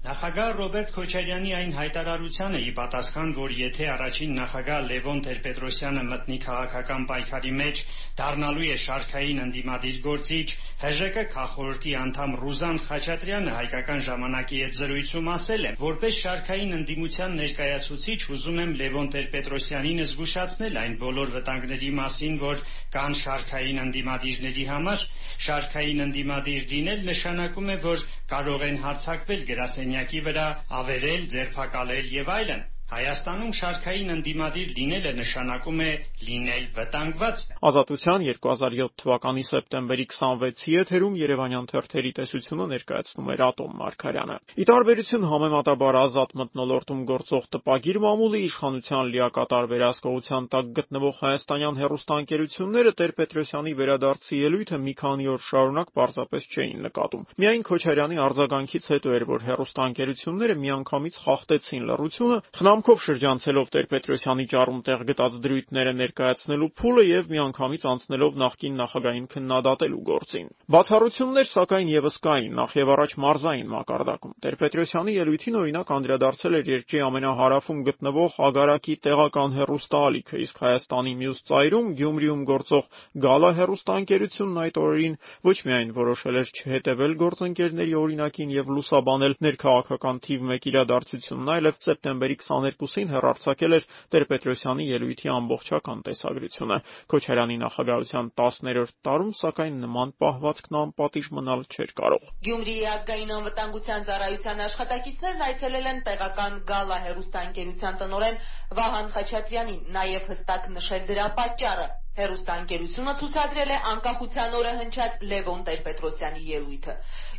Նախագահ 0.08 0.50
Ռոբերտ 0.58 0.90
Քոչարյանի 0.96 1.54
այն 1.58 1.72
հայտարարությանը 1.76 2.60
ի 2.64 2.68
պատասխան, 2.76 3.32
որ 3.38 3.54
եթե 3.60 3.88
առաջին 3.94 4.34
նախագահ 4.38 4.84
Լևոն 4.90 5.22
Տեր-Պետրոսյանը 5.26 6.04
մտնի 6.10 6.38
քաղաքական 6.44 7.06
պայքարի 7.10 7.52
մեջ, 7.58 7.82
դառնալու 8.18 8.68
է 8.68 8.76
շարքային 8.82 9.42
ընդդիմադիր 9.44 9.98
գործիչ, 10.04 10.46
ՀԺԿ 10.78 11.24
քաղխորհրդի 11.34 11.92
անդամ 11.98 12.34
Ռուզան 12.42 12.78
Խաչատրյանը 12.86 13.52
հայկական 13.58 14.00
ժամանակի 14.08 14.58
հետ 14.62 14.76
զրույցում 14.78 15.30
ասել 15.34 15.68
է, 15.68 15.72
որպես 15.82 16.20
շարքային 16.22 16.76
ընդդիմության 16.78 17.36
ներկայացուցիչ 17.40 18.18
ուզում 18.36 18.60
եմ 18.64 18.72
Լևոն 18.82 19.10
Տեր-Պետրոսյանին 19.14 20.02
զգուշացնել 20.06 20.80
այն 20.84 20.96
բոլոր 21.02 21.34
վտանգների 21.38 21.90
մասին, 21.98 22.38
որ 22.46 22.64
կան 22.94 23.18
շարքային 23.24 23.82
ընդդիմադիրների 23.88 24.64
համար, 24.70 25.04
շարքային 25.48 26.06
ընդդիմադիր 26.08 26.72
լինել 26.72 27.04
նշանակում 27.10 27.70
է, 27.74 27.78
որ 27.90 28.08
կարող 28.34 28.66
են 28.70 28.82
հարձակվել 28.86 29.46
գրասենյակի 29.52 30.26
վրա, 30.30 30.48
ավերել, 30.82 31.30
ձերբակալել 31.36 32.12
եւ 32.22 32.36
այլն։ 32.38 32.66
Հայաստանում 32.88 33.50
շարքային 33.52 34.12
ընդդիմադիր 34.14 34.68
լինելը 34.76 35.10
նշանակում 35.18 35.80
է 35.84 35.88
լինել 36.24 36.62
վտանգված։ 36.76 37.40
Ազատության 37.68 38.22
2007 38.28 38.94
թվականի 39.02 39.42
սեպտեմբերի 39.48 40.06
26-ի 40.12 40.72
եթերում 40.74 41.18
Երևանյան 41.20 41.68
թերթերի 41.72 42.12
տեսությունը 42.18 42.66
ներկայացնում 42.72 43.28
էր 43.34 43.42
Ատոմ 43.48 43.74
Մարգարյանը։ 43.82 44.36
Ի 44.56 44.64
տարբերություն 44.72 45.26
համեմատաբար 45.32 45.98
ազատ 46.00 46.32
մտնոլորտում 46.40 47.02
գործող 47.12 47.44
տպագիր 47.58 48.00
մամուլի 48.08 48.40
իշխանության 48.48 49.12
լիակատար 49.12 49.68
վերահսկողության 49.68 50.48
տակ 50.56 50.72
գտնվող 50.80 51.14
հայաստանյան 51.28 51.78
հերոստանգերությունները 51.84 52.94
Տեր-Պետրոսյանի 53.04 53.76
վերադարձի 53.84 54.40
ելույթը 54.48 54.80
մի 54.88 54.96
քանի 55.04 55.30
օր 55.36 55.46
շարունակ 55.52 55.94
պարզապես 55.98 56.48
չէին 56.56 56.82
նկատում։ 56.88 57.28
Միայն 57.36 57.62
Քոչարյանի 57.68 58.20
արձագանքից 58.24 58.90
հետո 58.96 59.14
էր, 59.18 59.24
որ 59.28 59.46
հերոստանգերությունները 59.48 60.58
միանգամից 60.64 61.22
խախտեցին 61.28 61.88
լռությունը, 61.88 62.38
Խնամքով 62.78 63.00
շրջանցելով 63.02 63.70
Տեր-Պետրոսյանի 63.74 64.44
ճառում 64.52 64.76
տեղ 64.86 65.00
գտած 65.08 65.38
դրույթները 65.42 65.92
ներկայացնելու 65.98 66.68
փուլը 66.78 67.02
եւ 67.08 67.30
միանգամից 67.34 67.86
անցնելով 67.90 68.36
նախկին 68.42 68.76
նախագահին 68.78 69.24
քննադատելու 69.32 70.02
գործին։ 70.08 70.52
Բացառություններ 70.74 71.48
սակայն 71.50 71.90
եւս 71.90 72.18
կային, 72.22 72.54
նախ 72.54 72.76
եւ 72.78 72.92
առաջ 72.94 73.14
մարզային 73.24 73.72
մակարդակում։ 73.74 74.36
Տեր-Պետրոսյանի 74.46 75.16
ելույթին 75.18 75.58
օրինակ 75.58 75.90
անդրադարձել 75.98 76.58
էր 76.58 76.70
երկրի 76.78 77.02
ամենահարավում 77.08 77.82
գտնվող 77.88 78.38
Ագարակի 78.46 78.94
տեղական 79.08 79.58
հերոստալիքը, 79.58 80.36
իսկ 80.46 80.62
Հայաստանի 80.68 81.12
մյուս 81.18 81.42
ծայրում 81.50 81.90
Գյումրիում 81.98 82.42
գործող 82.46 82.84
Գալա 83.26 83.50
հերոստանգերությունն 83.58 84.62
այդ 84.68 84.80
օրերին 84.86 85.18
ոչ 85.48 85.56
միայն 85.66 85.92
որոշել 85.98 86.38
էր 86.38 86.54
չհետևել 86.58 87.18
գործընկերների 87.26 87.94
օրինակին 87.98 88.54
եւ 88.58 88.72
լուսաբանել 88.78 89.38
ներքաղաքական 89.48 90.22
թիվ 90.28 90.48
1 90.58 90.68
իրադարձությունն, 90.68 91.52
այլև 91.58 91.82
սեպտեմբերի 91.88 92.36
20 92.44 92.67
22-ին 92.68 93.12
հեռարձակել 93.14 93.76
էր 93.78 93.86
Տեր-Պետրոսյանի 94.14 94.86
ելույթի 94.88 95.30
ամբողջական 95.34 96.02
տեսագրությունը։ 96.08 96.78
Քոչարյանի 97.12 97.56
նախագահության 97.62 98.30
10-րդ 98.40 98.94
տարում, 99.08 99.32
սակայն, 99.40 99.78
նման 99.84 100.12
պահվածքն 100.24 100.78
անպատիժ 100.82 101.30
մնալ 101.38 101.64
չէր 101.72 101.94
կարող։ 102.00 102.28
Գյումրիի 102.48 102.84
ազգային 102.94 103.32
անվտանգության 103.38 104.08
ծառայության 104.08 104.64
աշխատակիցներն 104.68 105.46
այցելել 105.48 105.88
են 105.92 106.02
տեղական 106.08 106.60
Գալա 106.72 106.98
հերոստանգերության 107.08 108.02
տնօրեն 108.02 108.42
Վահան 108.80 109.14
Խաչատրյանին, 109.16 109.82
նաև 109.98 110.28
հստակ 110.34 110.70
նշել 110.78 111.08
դրա 111.12 111.32
պատճառը։ 111.40 111.88
Հերոստանգերությունը 112.18 113.12
ցուցադրել 113.22 113.70
է 113.70 113.78
անկախության 113.92 114.54
օրը 114.58 114.70
հնչած 114.78 115.20
Լևոն 115.32 115.60
Տեր-Պետրոսյանի 115.68 116.40
ելույթը։ 116.48 116.94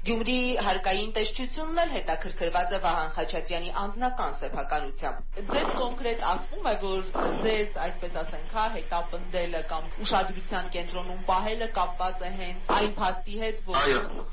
Գյումրիի 0.07 0.51
հարկային 0.65 1.09
տեսչությունն 1.17 1.81
էլ 1.83 1.89
հետաքրքրված 1.95 2.75
է 2.75 2.79
Վահան 2.86 3.09
Խաչատրյանի 3.17 3.74
անձնական 3.83 4.38
սեփականությամբ։ 4.43 5.39
Ձեզ 5.50 5.74
կոնկրետ 5.79 6.24
ասվում 6.29 6.69
է, 6.71 6.75
որ 6.86 7.03
ձեզ, 7.43 7.79
այսպես 7.88 8.17
ասենք, 8.24 8.55
հա, 8.55 8.65
հետապնդելը 8.77 9.63
կամ 9.74 9.89
ուշադրության 10.07 10.71
կենտրոնում 10.77 11.24
պահելը 11.31 11.69
կապված 11.79 12.24
է 12.29 12.33
հենց 12.39 12.74
այն 12.79 12.93
փաստի 13.00 13.39
հետ, 13.43 13.63
որ 13.67 13.89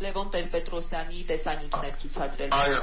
Լևոն 0.07 0.35
Տեր-Պետրոսյանի 0.37 1.25
տեսանյութներ 1.33 1.99
ցուցադրել։ 2.05 2.57
Այո։ 2.63 2.83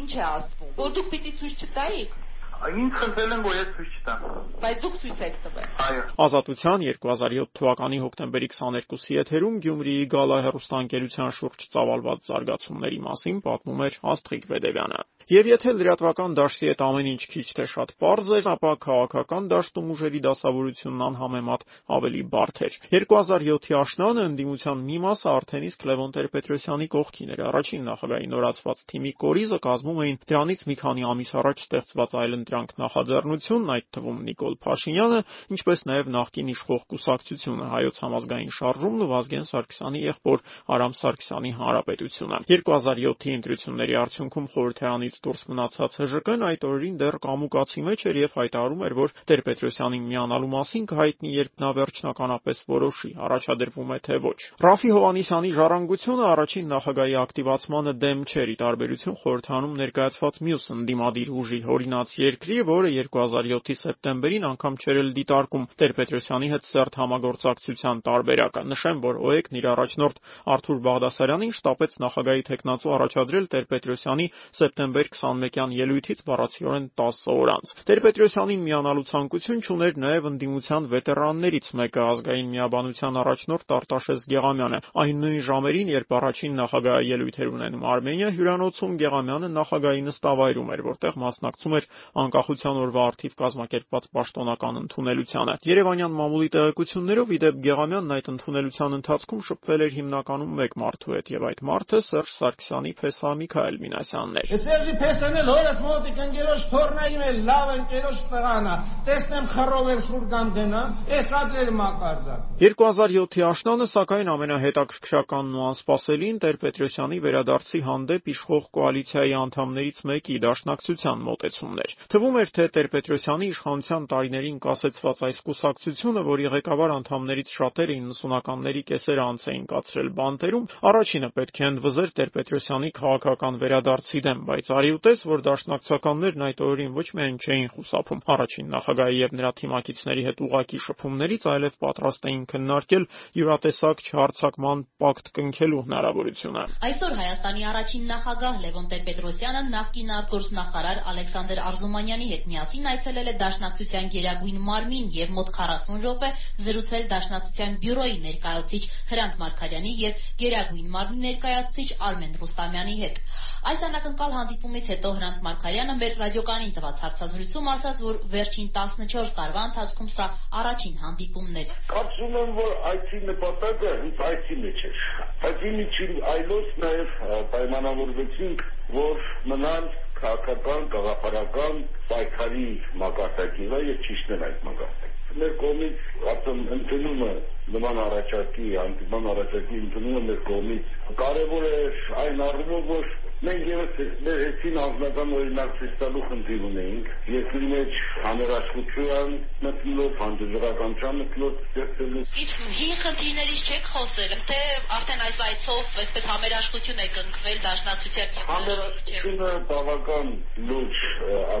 Ինչ 0.00 0.12
է 0.16 0.24
ասվում։ 0.30 0.72
Որ 0.80 0.96
դուք 0.96 1.12
պիտի 1.12 1.34
ցույց 1.42 1.66
չտայիք։ 1.68 2.16
Ինձ 2.56 2.94
խնդրել 2.98 3.32
են, 3.36 3.42
որ 3.46 3.56
ես 3.56 3.68
ցույց 3.76 3.96
չտամ։ 3.96 4.22
Բայց 4.62 4.78
դուք 4.84 4.94
ցույց 5.02 5.20
եք 5.26 5.36
տվել։ 5.46 5.66
Այո։ 5.86 6.04
Ազատության 6.26 6.84
2007 6.86 7.50
թվականի 7.58 7.98
հոկտեմբերի 8.04 8.48
22-ի 8.54 9.18
եթերում 9.18 9.58
Գյումրիի 9.66 10.06
Գալա 10.16 10.38
հերոստանգերության 10.46 11.34
շուրջ 11.40 11.66
ծավալված 11.76 12.30
զարգացումների 12.30 13.00
մասին 13.06 13.42
պատմում 13.46 13.84
էր 13.86 14.00
Աստղիկ 14.16 14.48
Վեդևյանը։ 14.56 15.04
Եվ 15.26 15.48
եթե 15.50 15.72
լրատվական 15.74 16.34
դաշտի 16.38 16.68
հետ 16.70 16.82
ամեն 16.86 17.06
ինչ 17.10 17.22
քիչ 17.32 17.44
թե 17.58 17.64
շատ 17.72 17.92
པարզ 17.98 18.28
էր, 18.36 18.44
ապա 18.52 18.70
քաղաքական 18.84 19.46
դաշտում 19.50 19.88
ուժերի 19.90 20.20
դասավորությունն 20.22 21.00
անհամեմատ 21.06 21.64
ավելի 21.96 22.20
բարդ 22.30 22.60
էր։ 22.66 22.76
2007-ի 22.92 23.74
աշնանը 23.74 24.26
ընդդիմության 24.30 24.84
մի 24.86 24.98
մասը 25.02 25.28
արդեն 25.32 25.66
իսկ 25.66 25.82
Լևոն 25.90 26.14
Տեր-Պետրոսյանի 26.14 26.86
կողքին 26.94 27.32
էր։ 27.34 27.42
Առաջին 27.42 27.82
նախագահի 27.90 28.28
նորացված 28.36 28.84
թիմի 28.86 29.12
կորիզը 29.26 29.58
կազմում 29.66 29.98
էին 30.06 30.20
դրանից 30.30 30.62
մի 30.70 30.76
քանի 30.86 31.06
ամիս 31.10 31.34
առաջ 31.42 31.66
ստեղծված 31.66 32.16
այլընտրանք 32.22 32.70
նախաձեռնությունն, 32.86 33.74
այդ 33.74 33.86
թվում 33.98 34.22
Նիկոլ 34.30 34.54
Փաշինյանը, 34.62 35.20
ինչպես 35.58 35.84
նաև 35.90 36.10
նախկին 36.14 36.54
իշխող 36.54 36.86
կուսակցությունը 36.94 37.66
Հայոց 37.74 38.00
համազգային 38.06 38.54
շարժումն 38.60 39.02
ու 39.02 39.10
Վազգեն 39.10 39.46
Սարգսյանի 39.50 40.00
եղբոր 40.06 40.46
Արամ 40.76 40.96
Սարգսյանի 41.00 41.52
հանրապետությունը։ 41.56 42.40
2007-ի 42.46 43.36
ընտրությունների 43.36 43.96
արդյունքում 44.06 44.50
խորհրդարանից 44.56 45.15
կողմից 45.16 45.24
դուրս 45.24 45.42
մնացած 45.48 45.96
ՀԺԿ-ն 46.04 46.42
այդ 46.46 46.64
օրերին 46.66 46.96
դեռ 47.00 47.16
կամուկացի 47.24 47.82
մեջ 47.86 48.00
էր 48.10 48.16
եւ 48.20 48.32
հայտարարում 48.36 48.82
էր, 48.86 48.94
որ 48.96 49.10
Տեր-Պետրոսյանին 49.30 50.04
միանալու 50.10 50.50
մասին 50.52 50.84
կհայտնի, 50.90 51.30
երբ 51.36 51.52
նա 51.62 51.70
վերջնականապես 51.76 52.58
որոշի, 52.66 53.10
առաջադրվում 53.26 53.90
է 53.96 53.98
թե 54.06 54.16
ոչ։ 54.26 54.38
Ռաֆի 54.66 54.90
Հովանիսյանի 54.96 55.50
ժառանգությունը 55.56 56.24
առաջին 56.26 56.66
նախագահի 56.76 57.16
ակտիվացմանը 57.16 57.92
դեմ 58.06 58.20
չէր՝ 58.26 58.48
ի 58.52 58.56
տարբերություն 58.60 59.18
խորհրդանում 59.22 59.76
ներկայացված 59.80 60.34
մյուս 60.46 60.64
ընդդիմադիր 60.76 61.28
ուժի 61.36 61.60
Հորինաց 61.66 62.08
երկրի, 62.26 62.56
որը 62.66 62.88
2007-ի 62.96 63.76
սեպտեմբերին 63.86 64.46
անգամ 64.50 64.74
չէր 64.76 65.00
էլ 65.00 65.10
դիտարկում 65.16 65.66
Տեր-Պետրոսյանի 65.80 66.48
հետ 66.56 66.64
սերտ 66.66 67.00
համագործակցության 67.00 68.02
տարբերակը։ 68.06 68.62
Նշեմ, 68.66 68.98
որ 69.06 69.14
ՕԵԿ-ն 69.26 69.58
իր 69.60 69.66
առաջնորդ 69.76 70.16
Արթուր 70.56 70.78
Բաղդասարյանին 70.86 71.54
շտապեց 71.56 71.92
նախագահի 72.06 72.42
տեխնացու 72.46 72.94
առաջադրել 72.96 73.46
Տեր-Պետրոսյանի 73.56 74.26
սեպտեմբեր 74.56 75.05
Նոյեմբեր 75.06 75.56
21-յան 75.56 75.72
ելույթից 75.76 76.20
բառացիորեն 76.26 76.86
10 76.98 77.18
օր 77.32 77.50
անց։ 77.52 77.72
Տեր-Պետրոսյանին 77.86 78.62
միանալու 78.66 79.04
ցանկություն 79.10 79.60
չուներ 79.66 79.98
նաև 80.02 80.26
ընդդիմության 80.30 80.88
վետերաններից 80.92 81.66
մեկը 81.80 82.02
ազգային 82.06 82.50
միաբանության 82.56 83.18
առաջնորդ 83.22 83.74
Արտաշես 83.76 84.26
Գեղամյանը։ 84.32 84.80
Այն 85.02 85.20
նույն 85.22 85.42
ժամերին, 85.46 85.92
երբ 85.96 86.16
առաջին 86.16 86.56
նախագահի 86.60 87.10
ելույթ 87.16 87.36
էր 87.36 87.50
ունենում 87.56 87.86
Արմենիա 87.86 88.30
հյուրանոցում, 88.36 88.96
Գեղամյանը 89.06 89.48
նախագահի 89.56 90.02
նստավայրում 90.06 90.70
էր, 90.76 90.82
որտեղ 90.86 91.18
մասնակցում 91.26 91.76
էր 91.76 91.88
անկախության 92.26 92.80
օրվա 92.86 93.02
արդիվ 93.06 93.36
կազմակերպված 93.46 94.08
պաշտոնական 94.16 94.80
ընդունելությանը։ 94.86 95.56
Երևանյան 95.66 96.16
մամուլի 96.16 96.48
տեղեկություններով 96.56 97.34
իդեպ 97.36 97.60
Գեղամյանն 97.66 98.14
այդ 98.16 98.30
ընդունելության 98.36 98.96
ընթացքում 98.96 99.44
շփվել 99.46 99.86
էր 99.86 99.92
հիմնականում 99.96 100.56
մեկ 100.56 100.76
մարդու 100.86 101.16
հետ, 101.16 101.32
եւ 101.36 101.46
այդ 101.46 101.62
մարդը 101.66 102.00
Սերժ 102.06 102.32
Սարգսյանի 102.36 102.92
փեսա 103.00 103.30
Միքայել 103.36 103.76
Մինասյանն 103.86 104.40
էր։ 104.40 104.54
Սերժի 104.66 104.95
Փեսան 104.96 105.34
էլ 105.36 105.48
հորս 105.50 105.80
մոտիկ 105.84 106.18
ընկերոջ 106.24 106.62
թորնայիմ 106.70 107.22
էլ 107.26 107.38
լավ 107.46 107.70
ընկերոջ 107.74 108.20
տղանա։ 108.30 108.74
Տեսնեմ 109.06 109.48
խռով 109.52 109.88
եմ 109.92 110.00
շուրգամ 110.06 110.52
դնամ, 110.56 110.94
էս 111.16 111.32
ադրել 111.40 111.70
մակարդակ։ 111.80 112.46
2007-ի 112.62 113.44
աշնանը 113.46 113.86
սակայն 113.92 114.30
ամենահետաքրքրականն 114.32 115.50
ու 115.56 115.64
անսպասելին 115.66 116.40
Տեր-Պետրոսյանի 116.46 117.18
վերադարձի 117.26 117.80
հանդեպ 117.86 118.30
իշխող 118.32 118.64
կոալիցիայի 118.76 119.34
անդամներից 119.36 120.00
մեկի 120.10 120.38
դաշնակցության 120.46 121.22
մոտեցումն 121.26 121.82
էր։ 121.84 121.94
Թվում 122.16 122.40
էր, 122.40 122.50
թե 122.56 122.66
Տեր-Պետրոսյանի 122.76 123.50
իշխանության 123.52 124.08
տարիներին 124.16 124.58
կասեցված 124.66 125.22
այս 125.26 125.38
կուսակցությունը, 125.46 126.24
որի 126.26 126.50
ղեկավար 126.56 126.96
անդամներից 126.96 127.54
շատերը 127.56 127.98
90-ականների 128.06 128.82
կեսերը 128.90 129.22
անց 129.26 129.46
էին 129.52 129.66
կացրել 129.76 130.10
բանտերում, 130.16 130.68
առաջինը 130.90 131.30
պետք 131.36 131.56
է 131.56 131.66
ընդվզեր 131.66 132.10
Տեր-Պետրոսյանի 132.16 132.90
քաղաքական 132.96 133.60
վերադարձի 133.66 134.20
դեմ, 134.26 134.44
բայց 134.46 134.70
Արի 134.86 134.94
ուտես, 134.96 135.22
որ 135.26 135.40
դաշնակցականներն 135.42 136.42
այդ 136.46 136.60
օրերին 136.62 136.92
ոչ 136.94 137.04
միայն 137.18 137.38
չէին 137.42 137.64
խուսափում 137.74 138.20
առաջին 138.34 138.66
նախագահի 138.74 139.16
եւ 139.18 139.32
նրա 139.38 139.48
թիմակիցների 139.60 140.22
հետ 140.26 140.42
ուղակի 140.46 140.78
շփումներից, 140.84 141.46
այլև 141.52 141.78
պատրաստ 141.82 142.28
էին 142.30 142.44
քննարկել 142.52 143.06
յուրատեսակ 143.38 144.04
չհարցակման 144.06 144.84
պակտ 145.02 145.30
կնքելու 145.38 145.80
հնարավորությունը։ 145.86 146.62
Այսօր 146.86 147.16
Հայաստանի 147.18 147.66
առաջին 147.66 148.06
նախագահ 148.12 148.60
Լևոն 148.66 148.86
Տեր-Պետրոսյանը 148.94 149.64
նախկին 149.74 150.14
արտգործնախարար 150.16 151.02
Ալեքսանդր 151.10 151.62
Արզումանյանի 151.66 152.30
հետ 152.30 152.46
միասին 152.46 152.88
այցելել 152.94 153.26
է 153.26 153.36
Դաշնակցության 153.42 154.08
Գերագույն 154.14 154.62
մարմին 154.70 155.10
եւ 155.18 155.34
մոտ 155.40 155.52
40 155.58 156.00
րոպե 156.06 156.30
զրուցել 156.68 157.10
Դաշնակցության 157.16 157.76
բյուրոյի 157.82 158.16
ներկայացուցիչ 158.26 158.82
Հրանտ 159.10 159.38
Մարգարյանի 159.42 159.92
եւ 160.06 160.24
Գերագույն 160.46 160.88
մարմնի 160.94 161.22
ներկայացուցիչ 161.26 161.88
Արմեն 162.06 162.40
Ռուստամյանի 162.42 162.96
հետ։ 163.02 163.22
Այս 163.66 163.80
անակնկալ 163.86 164.34
հանդիպումից 164.76 164.88
հետո 164.92 165.10
Հրանտ 165.16 165.38
Մարգարյանը 165.44 165.94
մեր 166.00 166.14
ռադիոկայանին 166.20 166.72
տված 166.76 166.98
հարցազրույցում 167.04 167.68
ասաց, 167.72 168.00
որ 168.06 168.16
վերջին 168.34 168.66
14 168.76 169.30
տարվա 169.38 169.62
ընթացքում 169.68 170.10
սա 170.12 170.26
առաջին 170.60 170.98
հանդիպումն 171.04 171.56
էր։ 171.60 171.70
Կարծում 171.92 172.36
եմ, 172.40 172.52
որ 172.60 172.74
այցի 172.90 173.20
նպատակը 173.30 173.94
հենց 174.02 174.20
այցի 174.28 174.58
մեջ 174.66 174.84
էր։ 174.90 175.00
Այցի 175.48 175.72
միջին 175.80 176.20
այլոց 176.36 176.68
նաև 176.84 177.16
պայմանավորվեցինք, 177.56 178.64
որ 179.00 179.26
մնալ 179.56 179.90
քաղաքական, 180.20 180.88
գաղափարական 180.96 181.82
պայքարի 182.12 182.68
մակարդակի 183.00 183.70
վրա 183.72 183.84
եւ 183.96 184.02
ճիշտն 184.08 184.48
այդ 184.50 184.64
մակարդակը 184.68 185.14
մեր 185.36 185.50
կողմից 185.60 186.04
ասեմ 186.32 186.60
ընդունումը 186.76 187.32
նման 187.74 187.98
առաջարկի, 188.00 188.68
հանդիպման 188.80 189.26
առաջարկի 189.32 189.80
ընդունումը 189.82 190.22
մեր 190.28 190.38
կողմից 190.46 190.92
կարևոր 191.20 191.66
է 191.66 191.80
այն 192.22 192.42
առումով, 192.46 192.86
որ 192.92 193.10
մենք 193.44 193.66
եւս 193.68 193.98
մեր 194.24 194.38
հեցին 194.42 194.76
անձնական 194.80 195.32
օրինակ 195.38 195.72
ցույց 195.78 195.96
տալու 196.00 196.22
խնդիր 196.28 196.62
ունեինք 196.68 197.08
երկրի 197.32 197.66
մեջ 197.72 197.98
համերաշխություն 198.22 199.34
մտնելով 199.66 200.14
հանդուրժողականության 200.20 201.20
մտնելով 201.20 201.58
ստեղծելու 201.66 202.22
Իսկ 202.44 202.62
հին 202.78 202.94
խնդիրներից 203.02 203.68
չեք 203.76 203.90
խոսել 203.96 204.32
թե 204.52 204.60
արդեն 204.96 205.24
այս 205.26 205.44
այցով 205.48 206.00
այսպես 206.06 206.28
համերաշխություն 206.32 207.04
է 207.04 207.08
կնքվել 207.18 207.60
դաշնակցության 207.66 208.40
եւ 208.40 208.50
համերաշխությունը 208.54 209.52
բավական 209.72 210.32
լուրջ 210.72 211.04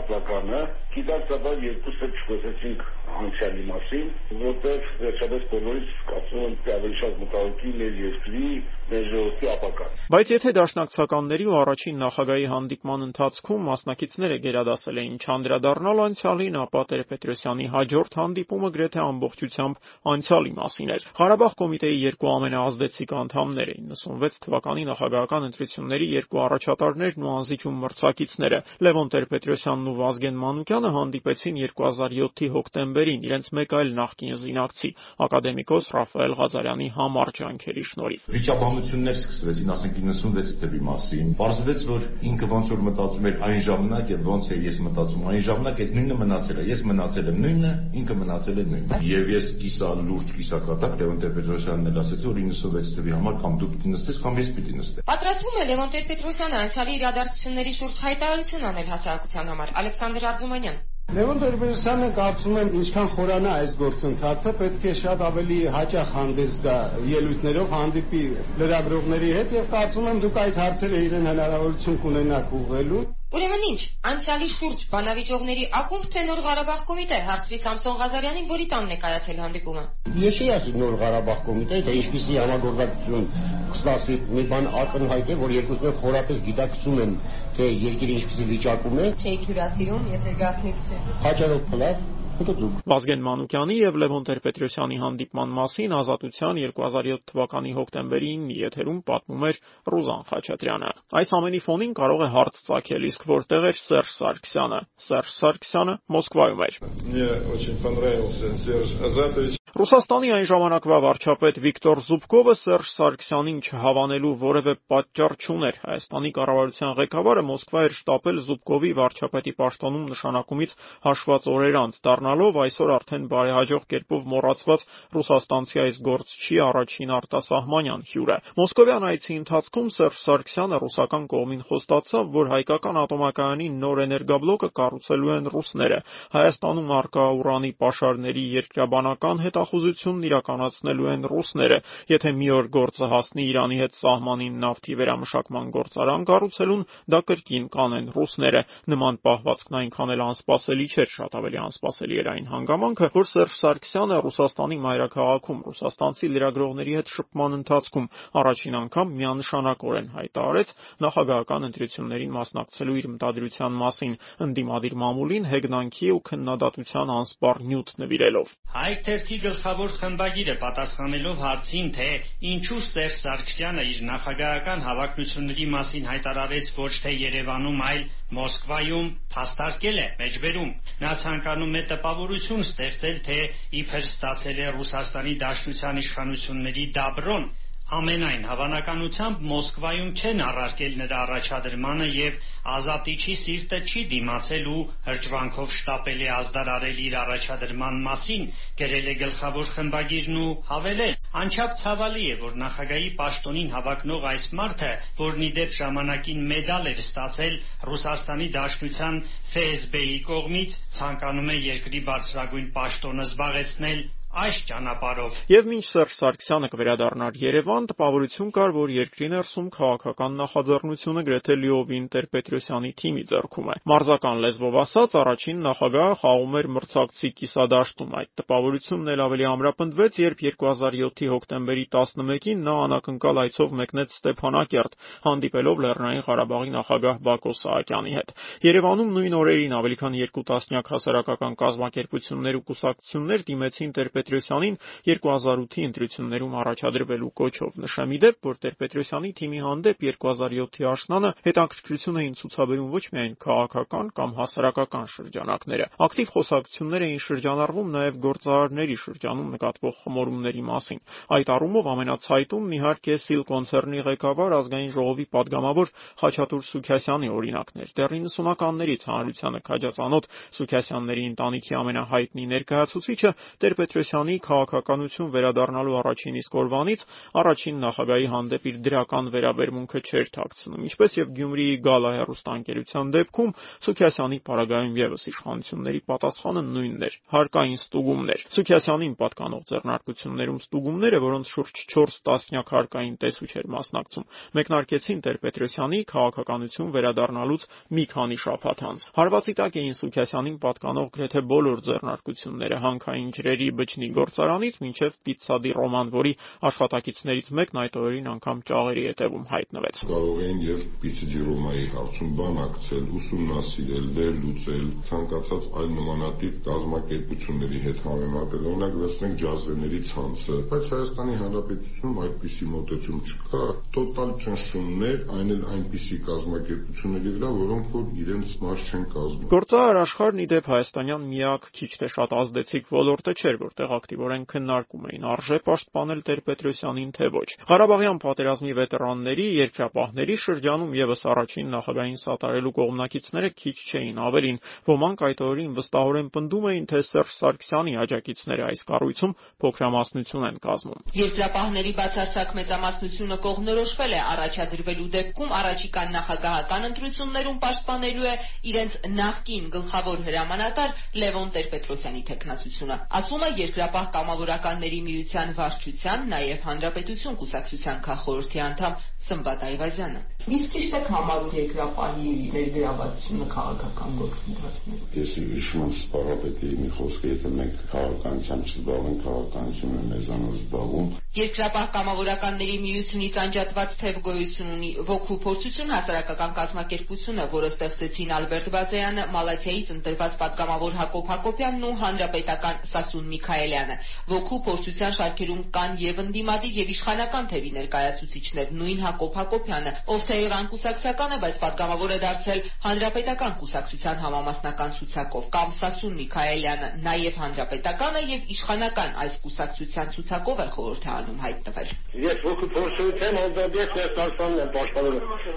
ածական 0.00 0.56
է 0.56 0.64
գիտակցաբար 0.96 1.64
երկուսը 1.66 2.10
չխոսեցինք 2.16 2.86
անցյալի 3.16 3.64
մասին, 3.70 4.08
որտեղ 4.42 4.88
վերջապես 5.00 5.44
բոլորից 5.52 5.92
կարծում 6.10 6.42
եմ 6.46 6.56
ավելի 6.76 6.96
շատ 7.00 7.20
մտահոգի 7.22 7.70
մեր 7.80 8.00
երկրի 8.06 8.48
մեր 8.90 9.06
ժողովրդի 9.10 9.48
ապագան։ 9.52 9.94
Բայց 10.14 10.32
եթե 10.32 10.50
դաշնակցականների 10.56 11.46
ու 11.50 11.54
առաջին 11.60 11.96
նախագահի 12.02 12.44
հանդիպման 12.52 13.04
ընթացքում 13.06 13.64
մասնակիցները 13.66 14.36
գերադասել 14.46 15.00
էին 15.02 15.16
չանդրադառնալ 15.26 16.02
անցյալին, 16.06 16.58
ապա 16.66 16.82
Տեր-Պետրոսյանի 16.92 17.66
հաջորդ 17.76 18.18
հանդիպումը 18.20 18.70
գրեթե 18.76 19.00
ամբողջությամբ 19.06 19.80
անցյալի 20.12 20.52
մասին 20.60 20.92
էր։ 20.96 21.06
Ղարաբաղ 21.16 21.56
կոմիտեի 21.62 21.98
երկու 22.06 22.30
ամենաազդեցիկ 22.36 23.16
անդամներ 23.26 23.72
էին 23.74 23.90
96 23.96 24.40
թվականի 24.46 24.86
նախագահական 24.92 25.46
ընտրությունների 25.50 26.06
երկու 26.16 26.42
առաջատարներն 26.46 27.26
ու 27.26 27.34
անզիջում 27.36 27.80
մրցակիցները 27.86 28.60
Լևոն 28.86 29.12
Տեր-Պետրոսյանն 29.16 29.90
ու 29.90 29.96
Վազգեն 29.96 30.40
Մանուկյանը 30.46 30.85
հանդիպեցին 30.96 31.56
2007-ի 31.66 32.46
հոկտեմբերին 32.56 33.26
իրենց 33.26 33.50
մեկ 33.56 33.74
այլ 33.76 33.90
նախկին 33.96 34.36
զինակցի 34.46 34.90
ակադեմիկոս 35.26 35.90
Ռաֆայել 35.96 36.34
Ղազարյանի 36.40 36.88
համառ 36.96 37.30
ջանքերի 37.36 37.84
շնորհիվ։ 37.90 38.26
Վիճաբանություններ 38.36 39.16
սկսվեցին, 39.20 39.72
ասենք 39.76 40.00
96 40.06 40.56
թվականի 40.62 40.82
մասին։ 40.86 41.32
Պարզվեց, 41.40 41.80
որ 41.90 42.06
ինքը 42.30 42.48
ոնց 42.52 42.70
որ 42.72 42.82
մտածում 42.86 43.26
էր 43.26 43.36
այն 43.46 43.60
ժամանակ 43.66 44.12
եւ 44.16 44.26
ոնց 44.26 44.50
էր 44.56 44.60
ես 44.66 44.78
մտածում 44.86 45.26
այն 45.26 45.42
ժամանակ, 45.46 45.80
այդ 45.86 45.94
նույնը 45.96 46.16
մնացել 46.22 46.56
է։ 46.56 46.66
Ես 46.66 46.82
մնացել 46.86 47.30
եմ 47.32 47.38
նույնը, 47.46 47.72
ինքը 48.00 48.16
մնացել 48.20 48.56
է 48.56 48.66
նույնը։ 48.70 49.00
Եվ 49.06 49.30
ես 49.36 49.46
կիսա 49.62 49.90
լուրջ 50.06 50.32
կիսակատակ 50.36 50.96
Լևոն 51.00 51.20
Տեր-Պետրոսյանն 51.26 51.90
էլ 51.90 52.00
ասաց, 52.02 52.26
որ 52.26 52.40
96 52.46 52.94
թվականի 52.96 53.16
համար 53.16 53.38
կամ 53.42 53.58
դու 53.60 53.70
պիտի 53.76 53.92
նստես, 53.96 54.20
կամ 54.26 54.40
ես 54.40 54.50
պիտի 54.56 54.76
նստեմ։ 54.80 55.06
Պատրաստվում 55.10 55.56
է 55.56 55.66
Լևոն 55.70 55.92
Տեր-Պետրոսյանը 55.96 56.60
անցյալի 56.66 56.96
իրադարձությունների 56.96 57.72
շուրջ 57.76 58.00
հայտարարություն 58.06 58.66
անել 58.70 58.90
հասարակության 58.96 59.50
համար։ 59.52 59.74
Ալեքսանդր 59.82 60.26
Արզումանյան 60.30 60.75
Լևոն 61.14 61.38
Տեր-Պետրոսյանը 61.40 62.06
կարծում 62.14 62.56
եմ 62.60 62.70
ինչքան 62.78 63.10
խորանա 63.10 63.50
այս 63.58 63.74
գործընթացը, 63.82 64.52
պետք 64.62 64.86
է 64.90 64.94
շատ 65.00 65.20
ավելի 65.26 65.58
հաճախ 65.74 66.08
հանդես 66.16 66.56
գա 66.64 66.74
ելույթներով, 67.10 67.68
հանդիպի 67.74 68.22
լրագրողների 68.62 69.30
հետ 69.36 69.54
եւ 69.58 69.68
կարծում 69.76 70.08
եմ 70.12 70.20
դուք 70.26 70.40
այդ 70.46 70.58
հարցերը 70.62 71.02
իրեն 71.06 71.30
հնարավորություն 71.30 72.00
կունենաք 72.06 72.56
ուղղելու։ 72.60 73.04
Ուրեմն 73.34 73.62
ինչ, 73.66 73.80
անցյալի 74.06 74.46
շուրջ 74.52 74.82
բանավիճողների 74.90 75.64
ակումբ 75.78 76.04
թե 76.14 76.22
նոր 76.28 76.40
Ղարաբաղ 76.44 76.82
կոմիտե 76.90 77.16
հարցրի 77.26 77.58
Սամսոն 77.62 77.96
Ղազարյանին, 78.02 78.46
որի 78.52 78.66
տանն 78.70 78.92
է 78.94 78.98
կայացել 79.02 79.40
հանդիպումը։ 79.42 79.82
Ես 80.22 80.38
չի 80.38 80.46
ասի 80.56 80.74
նոր 80.78 80.94
Ղարաբաղ 81.02 81.40
կոմիտե, 81.48 81.80
թե 81.88 81.96
ինչպիսի 82.00 82.38
համագործակցություն 82.38 83.26
կստացվի, 83.74 84.18
մի 84.36 84.44
բան 84.54 84.68
ակնհայտ 84.86 85.32
է, 85.34 85.38
որ 85.42 85.54
երկուսները 85.56 85.96
խորապես 86.06 86.42
գիտակցում 86.46 87.00
են, 87.06 87.16
թե 87.58 87.70
երկիրը 87.86 88.16
ինչպիսի 88.20 88.46
վիճակում 88.52 89.00
է։ 89.02 89.08
Չէ 89.26 89.34
հյուրասիրում, 89.46 90.06
եթե 90.14 90.36
գախնիկ 90.46 90.86
չէ։ 90.86 91.00
Հաջորդ 91.26 91.66
փլավ 91.74 92.06
Վազգեն 92.41 93.21
Մանուկյանի 93.25 93.75
եւ 93.77 93.97
Լևոն 94.01 94.23
Տեր-Պետրոսյանի 94.27 94.97
հանդիպման 95.01 95.51
մասին 95.57 95.93
Ազատության 95.97 96.59
2007 96.63 97.21
թվականի 97.31 97.73
հոկտեմբերի 97.77 98.31
9-ի 98.31 98.57
եթերում 98.63 98.99
պատմում 99.11 99.45
էր 99.51 99.59
Ռուզան 99.93 100.25
Խաչատրյանը։ 100.31 100.91
Այս 101.21 101.33
ամենի 101.37 101.61
ֆոնին 101.67 101.95
կարող 102.01 102.25
է 102.25 102.29
հարց 102.37 102.59
ծագել, 102.71 103.07
իսկ 103.11 103.27
որտեղ 103.35 103.69
էր 103.71 103.81
Սերժ 103.85 104.11
Սարգսյանը։ 104.17 104.81
Սերժ 105.05 105.33
Սարգսյանը 105.37 105.97
Մոսկվայում 106.17 106.65
էր։ 106.65 106.81
Мне 107.11 107.29
очень 107.53 107.81
понравился 107.85 108.55
Серж 108.65 108.97
Азатович 109.11 109.61
Ռուսաստանի 109.71 110.29
այն 110.35 110.45
ժամանակվա 110.49 110.95
վարչապետ 111.03 111.57
Վիկտոր 111.63 111.99
Զուբկովը 112.03 112.53
Սերժ 112.59 112.89
Սարգսյանին 112.91 113.59
չհավանելու 113.63 114.31
որևէ 114.41 114.73
պատճառ 114.91 115.35
չուներ։ 115.39 115.77
Հայաստանի 115.83 116.31
կառավարության 116.37 116.97
ղեկավարը 116.97 117.43
Մոսկվա 117.47 117.83
էր 117.87 117.95
շտապել 118.01 118.41
Զուբկովի 118.51 118.91
վարչապետի 118.99 119.53
պաշտոնում 119.61 120.03
նշանակումից 120.11 120.75
հաշված 121.07 121.47
օրեր 121.55 121.77
անց, 121.81 122.01
դառնալով 122.26 122.56
այսօր 122.62 122.90
արդեն 122.96 123.24
բարեհաջող 123.30 123.82
կերպով 123.92 124.22
մոռացված 124.30 124.86
ռուսաստանցի 125.16 125.80
այս 125.82 125.98
գործչի 126.06 126.56
առաջին 126.66 127.12
արտասահմանյան 127.16 128.02
հյուրը։ 128.12 128.36
Մոսկովյան 128.60 129.06
այցի 129.10 129.36
ընթացքում 129.40 129.90
Սերժ 129.96 130.16
Սարգսյանը 130.26 130.80
ռուսական 130.82 131.24
կողմին 131.32 131.62
խոստացավ, 131.70 132.30
որ 132.36 132.50
հայկական 132.54 133.00
ատոմակայանի 133.02 133.68
նոր 133.76 134.02
էներգաբլոկը 134.06 134.70
կառուցելու 134.80 135.32
են 135.36 135.50
ռուսները։ 135.54 135.98
Հայաստանում 136.36 136.90
արկա 136.96 137.26
ուրանի 137.36 137.72
պաշարների 137.86 138.44
երկրաբանական 138.56 139.42
հետ 139.46 139.56
հետախուզությունն 139.56 140.24
իրականացնելու 140.28 141.08
են 141.12 141.22
ռուսները։ 141.32 141.78
Եթե 142.12 142.32
մի 142.36 142.48
օր 142.56 142.66
գործը 142.76 143.06
հասնի 143.12 143.44
Իրանի 143.46 143.78
հետ 143.80 143.94
սահմանին 143.96 144.58
նավթի 144.64 144.96
վերամշակման 145.00 145.70
գործարան 145.76 146.26
կառուցելուն, 146.30 146.82
դա 147.14 147.20
կրկին 147.30 147.68
կանեն 147.76 148.10
ռուսները։ 148.16 148.62
Նման 148.92 149.20
պահվածքն 149.26 149.78
այնքան 149.80 150.12
էլ 150.16 150.24
անսպասելի 150.26 150.86
չէր, 150.92 151.10
շատ 151.16 151.38
ավելի 151.40 151.60
անսպասելի 151.66 152.15
այն 152.32 152.46
հանգամանքը, 152.50 153.08
որ 153.16 153.26
Սերժ 153.28 153.54
Սարգսյանը 153.60 154.16
Ռուսաստանի 154.24 154.76
մայրաքաղաքում 154.86 155.58
ռուսաստանցի 155.66 156.30
լրագրողների 156.32 156.94
հետ 156.96 157.12
շփման 157.16 157.56
ընթացքում 157.56 158.06
առաջին 158.40 158.76
անգամ 158.80 159.12
միանշանակորեն 159.20 160.08
հայտարարեց 160.16 160.72
նախագահական 161.06 161.66
ընտրություններին 161.68 162.34
մասնակցելու 162.36 162.96
իր 162.96 163.08
մտադրության 163.12 163.76
մասին, 163.82 164.14
ընդդիմադիր 164.46 164.94
մամուլին 165.04 165.48
հեգնանքի 165.52 166.08
ու 166.16 166.22
քննադատության 166.30 167.12
անսպառ 167.16 167.62
նյութ 167.70 167.92
նվիրելով։ 168.00 168.54
Հայք 168.76 169.04
թերթի 169.06 169.36
գլխավոր 169.46 169.96
խմբագիրը 170.00 170.56
պատասխանելով 170.64 171.36
հարցին, 171.46 171.86
թե 171.96 172.08
ինչու 172.56 172.80
Սերժ 172.86 173.16
Սարգսյանը 173.26 173.84
իր 173.92 174.00
նախագահական 174.06 174.86
հավակնությունների 174.86 175.66
մասին 175.76 176.08
հայտարարեց 176.10 176.72
ոչ 176.76 176.92
թե 177.06 177.12
Երևանում, 177.16 177.80
այլ 177.86 178.02
Մոսկվայում, 178.36 179.08
փաստարկել 179.32 179.98
է 180.02 180.06
մեջբերում։ 180.20 180.70
Նա 181.02 181.10
ցանկանում 181.22 181.76
է 181.78 181.82
տպավորություն 182.06 182.60
ստեղծել, 182.62 183.16
թե 183.26 183.36
իբր 183.82 184.04
ստացել 184.06 184.58
է 184.62 184.66
Ռուսաստանի 184.76 185.32
Դաշնության 185.42 185.96
իշխանությունների 186.02 186.84
դաբրոն 186.98 187.46
Ամենայն 187.86 188.40
հավանականությամբ 188.50 189.42
Մոսկվայում 189.48 190.08
չեն 190.18 190.40
առարկել 190.44 190.94
նրա 191.00 191.18
առաջադրմանը 191.26 192.08
եւ 192.12 192.40
ազատիչի 192.76 193.34
սիրտը 193.42 193.78
չի 193.90 194.02
դիմացել 194.12 194.66
ու 194.72 194.80
հրճվանքով 195.04 195.68
շտապել 195.74 196.24
է 196.26 196.30
ազդարարել 196.36 196.98
իր 197.04 197.14
առաջադրման 197.20 198.00
մասին, 198.08 198.48
գրել 198.82 199.06
է 199.12 199.14
գլխավոր 199.22 199.70
խմբագիրն 199.76 200.40
ու 200.42 200.50
հավելել. 200.72 201.14
Անչափ 201.46 201.78
ցավալի 201.84 202.26
է, 202.26 202.34
որ 202.42 202.58
նախագահի 202.64 203.08
պաշտոնին 203.22 203.72
հավակնող 203.76 204.28
այս 204.34 204.50
մարդը, 204.62 204.92
որն 205.22 205.46
ի 205.46 205.50
դեպ 205.62 205.78
ժամանակին 205.78 206.44
մեդալ 206.56 206.90
էր 206.90 207.06
ստացել 207.06 207.58
Ռուսաստանի 207.86 208.50
Դաշնության 208.58 209.22
ՖՍԲ-ի 209.54 210.20
կողմից, 210.26 210.78
ցանկանում 210.98 211.54
է 211.54 211.58
երկրի 211.70 212.04
բարձրագույն 212.10 212.70
պաշտոնը 212.80 213.30
զբաղեցնել 213.30 214.06
այս 214.36 214.56
ճանապարհով։ 214.68 215.36
Եվ 215.48 215.68
մինչ 215.70 215.84
Սերժ 215.88 216.14
Սարգսյանը 216.16 216.68
կվերադառնար 216.72 217.36
Երևան, 217.40 217.86
տպավորություն 217.88 218.50
կար, 218.52 218.72
որ 218.76 218.90
երկրի 218.92 219.28
ներսում 219.32 219.68
քաղաքական 219.76 220.34
նախաձեռնությունը 220.40 221.22
գրեթե 221.26 221.56
լիովին 221.62 222.08
Տեր-Պետրոսյանի 222.12 222.90
թիմի 223.00 223.24
ձեռքում 223.32 223.70
է։ 223.72 223.76
Մարզական 223.92 224.42
լեզվով 224.44 224.76
ասած, 224.82 225.16
առաջին 225.20 225.62
նախագահը 225.66 226.18
խաղում 226.20 226.56
էր 226.60 226.68
մրցակցի 226.76 227.30
կիսադաշտում։ 227.40 228.16
Այդ 228.20 228.30
տպավորությունն 228.36 229.12
էլ 229.16 229.24
ավելի 229.26 229.46
ամրապնդվեց, 229.56 230.20
երբ 230.26 230.44
2007-ի 230.46 231.30
հոկտեմբերի 231.32 231.86
11-ին 231.96 232.62
նա 232.66 232.76
անակնկալ 232.86 233.42
այցով 233.46 233.74
մեկնեց 233.80 234.16
Ստեփանակերտ, 234.20 234.96
հանդիպելով 235.26 235.82
Լեռնային 235.86 236.24
Ղարաբաղի 236.26 236.70
նախագահ 236.76 237.20
Բակո 237.26 237.52
Սահակյանի 237.56 238.12
հետ։ 238.16 238.34
Երևանում 238.66 239.10
նույն 239.16 239.36
օրերին 239.40 239.76
ավելի 239.76 239.96
քան 240.02 240.16
երկու 240.20 240.44
տասնյակ 240.50 240.90
հասարակական 240.96 241.56
կազմակերպություններ 241.62 242.58
ու 242.60 242.64
կուսակցություններ 242.66 243.44
դիմեցին 243.46 243.94
Տեր-Պետրոսյանին 244.26 244.76
2008-ի 245.06 245.82
ընտրություններում 245.86 246.54
առաջադրվելու 246.60 247.28
կոչով։ 247.40 247.76
Նշեմ 247.82 248.14
ի 248.16 248.18
դեպ, 248.24 248.38
որ 248.46 248.56
Տեր-Պետրոսյանի 248.64 249.30
թիմի 249.38 249.60
հանդեպ 249.66 250.00
2007-ի 250.06 250.86
աշնանը 250.90 251.30
հետաքրքրություն 251.46 252.18
էին 252.22 252.34
ցուցաբերում 252.40 252.90
ոչ 252.96 253.02
միայն 253.14 253.36
քաղաքական 253.46 254.10
կամ 254.16 254.34
հասարակական 254.40 255.06
շրջանակները։ 255.14 255.86
Ակտիվ 256.06 256.32
խոսակցություններ 256.34 257.06
էին 257.06 257.22
շրջանառվում 257.26 257.92
նաև 257.96 258.18
գործարարների 258.26 258.96
շրջանում 259.06 259.50
նկատվող 259.56 259.94
խմորումների 260.02 260.62
մասին։ 260.66 261.00
Այդ 261.36 261.52
առումով 261.56 261.90
ամենացայտումն 261.94 262.76
իհարկե 262.76 263.14
Սիլ 263.26 263.42
կոնցեռնի 263.46 264.00
ղեկավար 264.10 264.56
ազգային 264.56 264.92
ժողովի 264.96 265.26
падգամավոր 265.36 265.92
Խաչատուր 266.16 266.66
Սուքյասյանի 266.66 267.28
օրինակն 267.36 267.84
էր։ 267.86 267.90
Դեռ 267.96 268.16
90-ականներից 268.16 269.02
հանրությանը 269.06 269.60
քաջածանոտ 269.66 270.28
Սուքյասյանների 270.56 271.24
ընտանիքի 271.30 271.76
ամենահայտնի 271.76 272.44
ներկայացուցիչը 272.56 273.30
Տեր-Պետրոսյանը 273.62 274.05
Տեր-Պետրոսյանի 274.06 274.34
քաղաքականություն 274.46 275.30
վերադառնալու 275.34 275.94
առաջին 275.98 276.36
իսկ 276.38 276.52
օրվանից 276.60 277.00
առաջին 277.40 277.78
նախագահի 277.82 278.26
հանդեպ 278.30 278.66
իր 278.70 278.76
դրական 278.86 279.30
վերաբերմունքը 279.34 280.00
չէր 280.06 280.28
թաքցնում։ 280.36 280.84
Ինչպես 280.86 281.16
եւ 281.16 281.32
Գյումրիի 281.36 281.74
Գալա 281.86 282.12
հեռուստաընկերության 282.16 283.10
դեպքում 283.16 283.50
Սուքիասյանի 283.86 284.38
պարագայում 284.46 284.94
եւս 285.02 285.26
իշխանությունների 285.26 286.00
պատասխանը 286.06 286.62
նույնն 286.70 287.06
էր՝ 287.06 287.14
հարկային 287.34 287.78
ստուգումներ։ 287.82 288.40
Սուքիասյանին 288.56 289.14
պատկանող 289.26 289.62
ձեռնարկություններում 289.66 290.60
ստուգումները, 290.62 291.18
որոնց 291.26 291.46
շուրջ 291.56 291.74
4 291.96 292.16
տասնյակ 292.30 292.72
հարկային 292.76 293.16
տեսուչ 293.26 293.52
էր 293.56 293.66
մասնակցում, 293.74 294.28
մեկնարկեցին 294.56 295.20
Տեր-Պետրոսյանի 295.26 296.00
քաղաքականություն 296.14 296.92
վերադառնալուց 296.94 297.66
մի 297.96 298.04
քանի 298.14 298.38
շաբաթ 298.46 298.78
անց։ 298.86 299.00
Հարվածի 299.16 299.54
տակ 299.56 299.78
էին 299.80 299.96
Սուքիասյանին 299.96 300.58
պատկանող 300.66 301.08
գրեթե 301.16 301.40
բոլոր 301.56 301.78
ձեռնարկությունները՝ 301.86 302.76
հանքային 302.86 303.30
ջրերի 303.36 303.68
բջնի 303.96 304.08
գործարանից 304.12 304.74
մինչև 304.82 305.14
Պիցցադի 305.26 305.70
Ռոման, 305.76 306.08
որի 306.12 306.32
աշխատակիցներից 306.68 307.46
մեկն 307.56 307.78
այդ 307.82 307.94
օրերին 307.96 308.26
անգամ 308.32 308.58
ճաղերի 308.68 309.04
հետևում 309.06 309.46
հայտնվեց։ 309.52 310.02
Կարող 310.10 310.40
էին 310.46 310.60
եւ 310.66 310.82
Պիցցադի 311.00 311.40
Ռոմայի 311.46 311.86
հարցում 311.96 312.30
բանակցել, 312.40 313.04
ուսումնասիրել, 313.16 314.06
վերլուծել, 314.16 314.86
ցանկացած 315.08 315.68
այլ 315.80 315.88
նմանատիպ 315.96 316.56
կազմակերպությունների 316.66 317.80
հետ 317.86 318.02
համեմատել, 318.06 318.66
օրինակ 318.76 318.94
վերցնենք 319.00 319.36
ջազերների 319.46 320.00
ցանցը, 320.12 320.58
բայց 320.76 320.90
Հայաստանի 320.96 321.36
Հանրապետությունում 321.40 322.20
այդպիսի 322.26 322.68
մոտեցում 322.76 323.18
չկա, 323.26 323.64
տոտալ 323.96 324.30
ճնշումներ, 324.44 325.18
այն 325.36 325.54
էլ 325.56 325.62
այնպիսի 325.76 326.18
կազմակերպությունների 326.26 327.34
վրա, 327.36 327.50
որոնք 327.56 327.96
որ 327.96 328.04
իրենց 328.26 328.56
մաս 328.66 328.86
չեն 328.86 329.04
կազմում։ 329.16 329.50
Գործարար 329.56 330.00
աշխարհն 330.02 330.42
ի 330.42 330.46
դեպ 330.52 330.70
հայաստանյան 330.76 331.26
միակ 331.36 331.68
քիչ 331.76 331.90
թե 331.96 332.08
շատ 332.16 332.34
ազդեցիկ 332.36 332.90
ոլորտը 332.96 333.32
չէր, 333.36 333.56
որտեղ 333.62 333.85
ակտիվորեն 333.96 334.44
քննարկում 334.50 335.06
էին 335.10 335.26
արժե 335.36 335.58
պաշտպանել 335.66 336.20
Տեր-Պետրոսյանին 336.26 337.10
թե 337.16 337.28
ոչ։ 337.36 337.48
Ղարաբաղյան 337.70 338.20
պատերազմի 338.26 338.72
վետերանների, 338.76 339.46
երկրապահների 339.66 340.36
շրջանում 340.46 340.94
եւս 340.96 341.22
առաջին 341.32 341.70
նախագահային 341.76 342.20
սատարելու 342.26 342.74
կողմնակիցները 342.76 343.50
քիչ 343.56 343.76
չէին, 343.86 344.20
ավելին 344.26 344.60
ոմանք 344.86 345.24
այդ 345.26 345.42
օրերին 345.46 345.76
վստահորեն 345.76 346.30
պնդում 346.36 346.66
էին, 346.70 346.86
թե 346.90 347.00
Սերժ 347.06 347.32
Սարգսյանի 347.36 347.94
աջակիցները 348.06 348.66
այս 348.66 348.82
կառույցում 348.90 349.36
փոքրամասնություն 349.62 350.46
են 350.46 350.58
կազմում։ 350.66 351.00
Երկրապահների 351.16 351.92
բացարձակ 351.96 352.54
մեծամասնությունը 352.56 353.36
կողմնորոշվել 353.46 354.12
է 354.16 354.20
առաջադրվելու 354.36 355.08
դեպքում 355.16 355.54
առաջիկա 355.60 356.02
նախագահական 356.16 356.86
ընտրություններում 356.90 357.58
պաշտպանելու 357.66 358.26
է 358.26 358.34
իրենց 358.70 358.98
նախկին 359.16 359.68
գլխավոր 359.76 360.24
հրամանատար 360.26 360.94
Լևոն 361.22 361.50
Տեր-Պետրոսյանի 361.56 362.22
թեկնածությունը, 362.30 362.96
ասում 363.20 363.46
է 363.46 363.50
Երկրապահ 363.76 364.06
կամավորականների 364.12 364.98
միության 365.06 365.50
վարչության, 365.56 366.22
նաև 366.32 366.62
Հանրապետություն 366.68 367.34
կուսակցության 367.42 367.98
քաղխորհրդի 368.06 368.62
անդամ 368.66 368.94
Սմբատ 369.26 369.64
Այվազյանը։ 369.68 370.22
Իսկ 370.46 370.68
ճիշտ 370.76 370.92
է 370.94 370.98
համարում 371.10 371.54
երկրապահի 371.56 372.32
ներգրավվածությունը 372.54 373.46
քաղաքական 373.50 374.12
գործընթացներում։ 374.20 375.08
Ես 375.16 375.30
հիշում 375.42 375.80
եմ 375.86 375.94
սպառապետի 375.96 376.68
մի 376.82 376.90
խոսքը, 376.98 377.30
եթե 377.32 377.50
մենք 377.56 377.80
քաղաքականությամբ 377.90 378.70
չզբաղվենք, 378.70 379.24
քաղաքականությունը 379.26 380.02
մեզանով 380.10 380.54
զբաղում։ 380.60 381.08
Երկրապահ 381.36 381.88
կամավորականների 381.96 382.76
միությունից 382.86 383.34
անջատված 383.42 383.96
թև 384.00 384.20
գոյություն 384.26 384.70
ունի 384.76 384.90
ոգու 385.10 385.36
փորձություն 385.46 385.90
հասարակական 385.96 386.54
կազմակերպությունը, 386.56 387.44
որը 387.56 387.68
ստեղծեցին 387.74 388.30
Ալբերտ 388.36 388.70
Վազեյանը, 388.76 389.26
Մալաթիայից 389.36 389.90
ընտրված 389.96 390.38
պատգամավոր 390.40 390.96
Հակոբ 391.02 391.34
Հակոբյանն 391.34 391.84
ու 391.90 391.92
հանրապետական 392.06 392.80
Սասուն 392.94 393.28
Միքայելյանը։ 393.34 393.98
Ոգու 394.32 394.60
փորձության 394.70 395.16
շարքերում 395.18 395.60
կան 395.76 396.00
եւ 396.06 396.24
ընդդիմադիր 396.24 396.80
եւ 396.80 396.94
իշխանական 396.96 397.50
թևի 397.52 397.70
ներկայացուցիչներ, 397.76 398.72
նույն 398.80 399.04
Հակոբ 399.06 399.38
Հակոբյանը, 399.42 399.94
ով 400.16 400.26
թե 400.26 400.35
Երևան 400.36 400.66
կուսակցական 400.68 401.32
է, 401.32 401.36
բայց 401.42 401.58
պատգամավոր 401.62 402.12
է 402.12 402.16
դարձել 402.22 402.58
Հանրապետական 402.86 403.54
կուսակցության 403.60 404.18
համամասնական 404.24 404.90
ցուցակով 404.96 405.46
կամ 405.56 405.70
Սասուն 405.76 406.16
Միքայելյանը 406.20 406.90
նաև 407.06 407.38
Հանրապետականը 407.42 408.22
եւ 408.32 408.50
իշխանական 408.56 409.14
այս 409.24 409.38
կուսակցության 409.46 410.12
ցուցակով 410.16 410.60
է 410.60 410.68
խորհրդարանում 410.76 411.40
հայտնվել։ 411.46 411.94
Ես 412.26 412.44
ոքի 412.50 412.68
փորձույթ 412.76 413.24
եմ, 413.26 413.38
անդամ 413.46 413.78
ես 413.80 413.94
Հայաստանն 413.96 414.60
եմ 414.66 414.74
պաշտպանում։ 414.76 415.16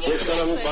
Ես 0.10 0.28
կարող 0.30 0.54
եմ 0.56 0.64